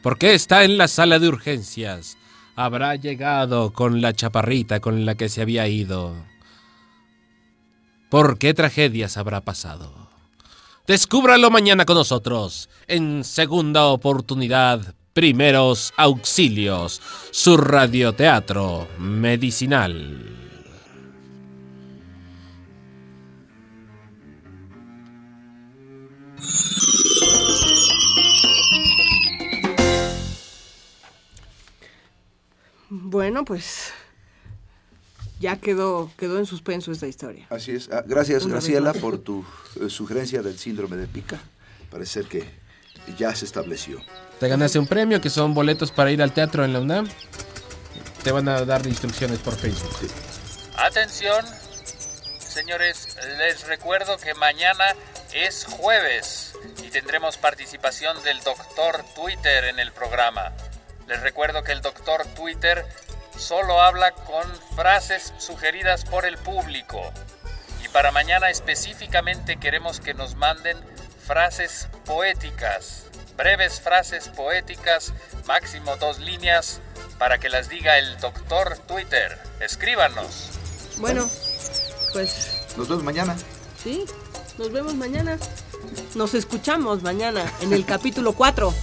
¿Por 0.02 0.18
qué 0.18 0.34
está 0.34 0.64
en 0.64 0.76
la 0.76 0.88
sala 0.88 1.18
de 1.18 1.28
urgencias? 1.28 2.18
Habrá 2.54 2.96
llegado 2.96 3.72
con 3.72 4.00
la 4.00 4.12
chaparrita 4.12 4.80
con 4.80 5.06
la 5.06 5.14
que 5.14 5.28
se 5.28 5.40
había 5.40 5.68
ido. 5.68 6.14
¿Por 8.10 8.38
qué 8.38 8.54
tragedias 8.54 9.16
habrá 9.16 9.40
pasado? 9.42 10.07
Descúbralo 10.88 11.50
mañana 11.50 11.84
con 11.84 11.96
nosotros 11.96 12.70
en 12.86 13.22
segunda 13.22 13.88
oportunidad, 13.88 14.94
primeros 15.12 15.92
auxilios, 15.98 17.02
su 17.30 17.58
radioteatro 17.58 18.88
medicinal. 18.98 20.38
Bueno, 32.88 33.44
pues 33.44 33.92
ya 35.40 35.56
quedó, 35.56 36.10
quedó 36.16 36.38
en 36.38 36.46
suspenso 36.46 36.92
esta 36.92 37.06
historia. 37.06 37.46
Así 37.50 37.72
es. 37.72 37.88
Ah, 37.92 38.04
gracias, 38.06 38.44
Una 38.44 38.54
Graciela, 38.54 38.92
por 38.94 39.18
tu 39.18 39.44
eh, 39.80 39.88
sugerencia 39.88 40.42
del 40.42 40.58
síndrome 40.58 40.96
de 40.96 41.06
pica. 41.06 41.40
Parece 41.90 42.22
ser 42.22 42.26
que 42.26 42.44
ya 43.16 43.34
se 43.34 43.44
estableció. 43.44 44.00
Te 44.40 44.48
ganaste 44.48 44.78
un 44.78 44.86
premio 44.86 45.20
que 45.20 45.30
son 45.30 45.54
boletos 45.54 45.90
para 45.90 46.10
ir 46.10 46.22
al 46.22 46.32
teatro 46.32 46.64
en 46.64 46.72
la 46.72 46.80
UNAM. 46.80 47.08
Te 48.22 48.32
van 48.32 48.48
a 48.48 48.64
dar 48.64 48.86
instrucciones 48.86 49.38
por 49.38 49.54
Facebook. 49.54 49.90
Atención, 50.76 51.44
señores, 52.38 53.16
les 53.38 53.66
recuerdo 53.66 54.16
que 54.18 54.34
mañana 54.34 54.84
es 55.32 55.64
jueves 55.64 56.52
y 56.84 56.90
tendremos 56.90 57.36
participación 57.36 58.22
del 58.22 58.40
doctor 58.40 59.04
Twitter 59.14 59.64
en 59.64 59.78
el 59.78 59.92
programa. 59.92 60.52
Les 61.06 61.20
recuerdo 61.20 61.62
que 61.62 61.72
el 61.72 61.80
doctor 61.80 62.26
Twitter 62.34 62.84
solo 63.38 63.80
habla 63.80 64.12
con 64.12 64.44
frases 64.76 65.32
sugeridas 65.38 66.04
por 66.04 66.26
el 66.26 66.36
público. 66.38 67.00
Y 67.84 67.88
para 67.88 68.10
mañana 68.12 68.50
específicamente 68.50 69.58
queremos 69.58 70.00
que 70.00 70.12
nos 70.14 70.34
manden 70.34 70.76
frases 71.26 71.88
poéticas, 72.04 73.04
breves 73.36 73.80
frases 73.80 74.28
poéticas, 74.28 75.12
máximo 75.46 75.96
dos 75.96 76.18
líneas, 76.18 76.80
para 77.18 77.38
que 77.38 77.48
las 77.48 77.68
diga 77.68 77.98
el 77.98 78.18
doctor 78.20 78.78
Twitter. 78.86 79.38
Escríbanos. 79.60 80.50
Bueno, 80.98 81.28
pues 82.12 82.64
Nos 82.76 82.88
vemos 82.88 83.04
mañana. 83.04 83.36
sí, 83.82 84.04
nos 84.56 84.72
vemos 84.72 84.94
mañana. 84.94 85.38
Nos 86.14 86.34
escuchamos 86.34 87.02
mañana 87.02 87.50
en 87.60 87.72
el 87.72 87.84
capítulo 87.86 88.32
4. 88.32 88.74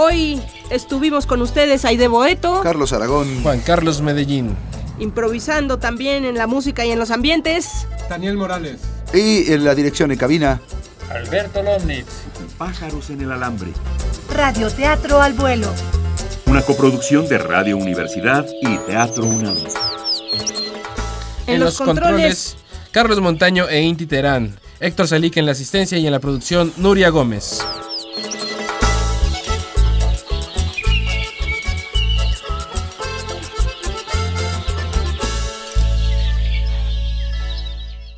Hoy 0.00 0.40
estuvimos 0.70 1.26
con 1.26 1.42
ustedes 1.42 1.84
Aide 1.84 2.06
Boeto, 2.06 2.60
Carlos 2.62 2.92
Aragón. 2.92 3.42
Juan 3.42 3.58
Carlos 3.58 4.00
Medellín. 4.00 4.54
improvisando 5.00 5.80
también 5.80 6.24
en 6.24 6.36
la 6.36 6.46
música 6.46 6.86
y 6.86 6.92
en 6.92 7.00
los 7.00 7.10
ambientes. 7.10 7.88
Daniel 8.08 8.36
Morales. 8.36 8.78
Y 9.12 9.52
en 9.52 9.64
la 9.64 9.74
dirección 9.74 10.12
en 10.12 10.18
cabina. 10.18 10.60
Alberto 11.10 11.64
Lomnitz. 11.64 12.06
Pájaros 12.56 13.10
en 13.10 13.22
el 13.22 13.32
alambre. 13.32 13.72
Radioteatro 14.32 15.20
al 15.20 15.32
vuelo. 15.32 15.66
Una 16.46 16.62
coproducción 16.62 17.26
de 17.26 17.38
Radio 17.38 17.76
Universidad 17.76 18.46
y 18.62 18.78
Teatro 18.86 19.24
UNAM. 19.24 19.56
En, 21.48 21.58
los, 21.58 21.76
controles, 21.76 22.56
Carlos 22.92 23.20
Montaño 23.20 23.68
e 23.68 23.80
Inti 23.80 24.06
Terán. 24.06 24.60
Héctor 24.78 25.08
Salique 25.08 25.40
en 25.40 25.46
la 25.46 25.52
asistencia 25.52 25.98
y 25.98 26.06
en 26.06 26.12
la 26.12 26.20
producción, 26.20 26.72
Nuria 26.76 27.08
Gómez. 27.08 27.64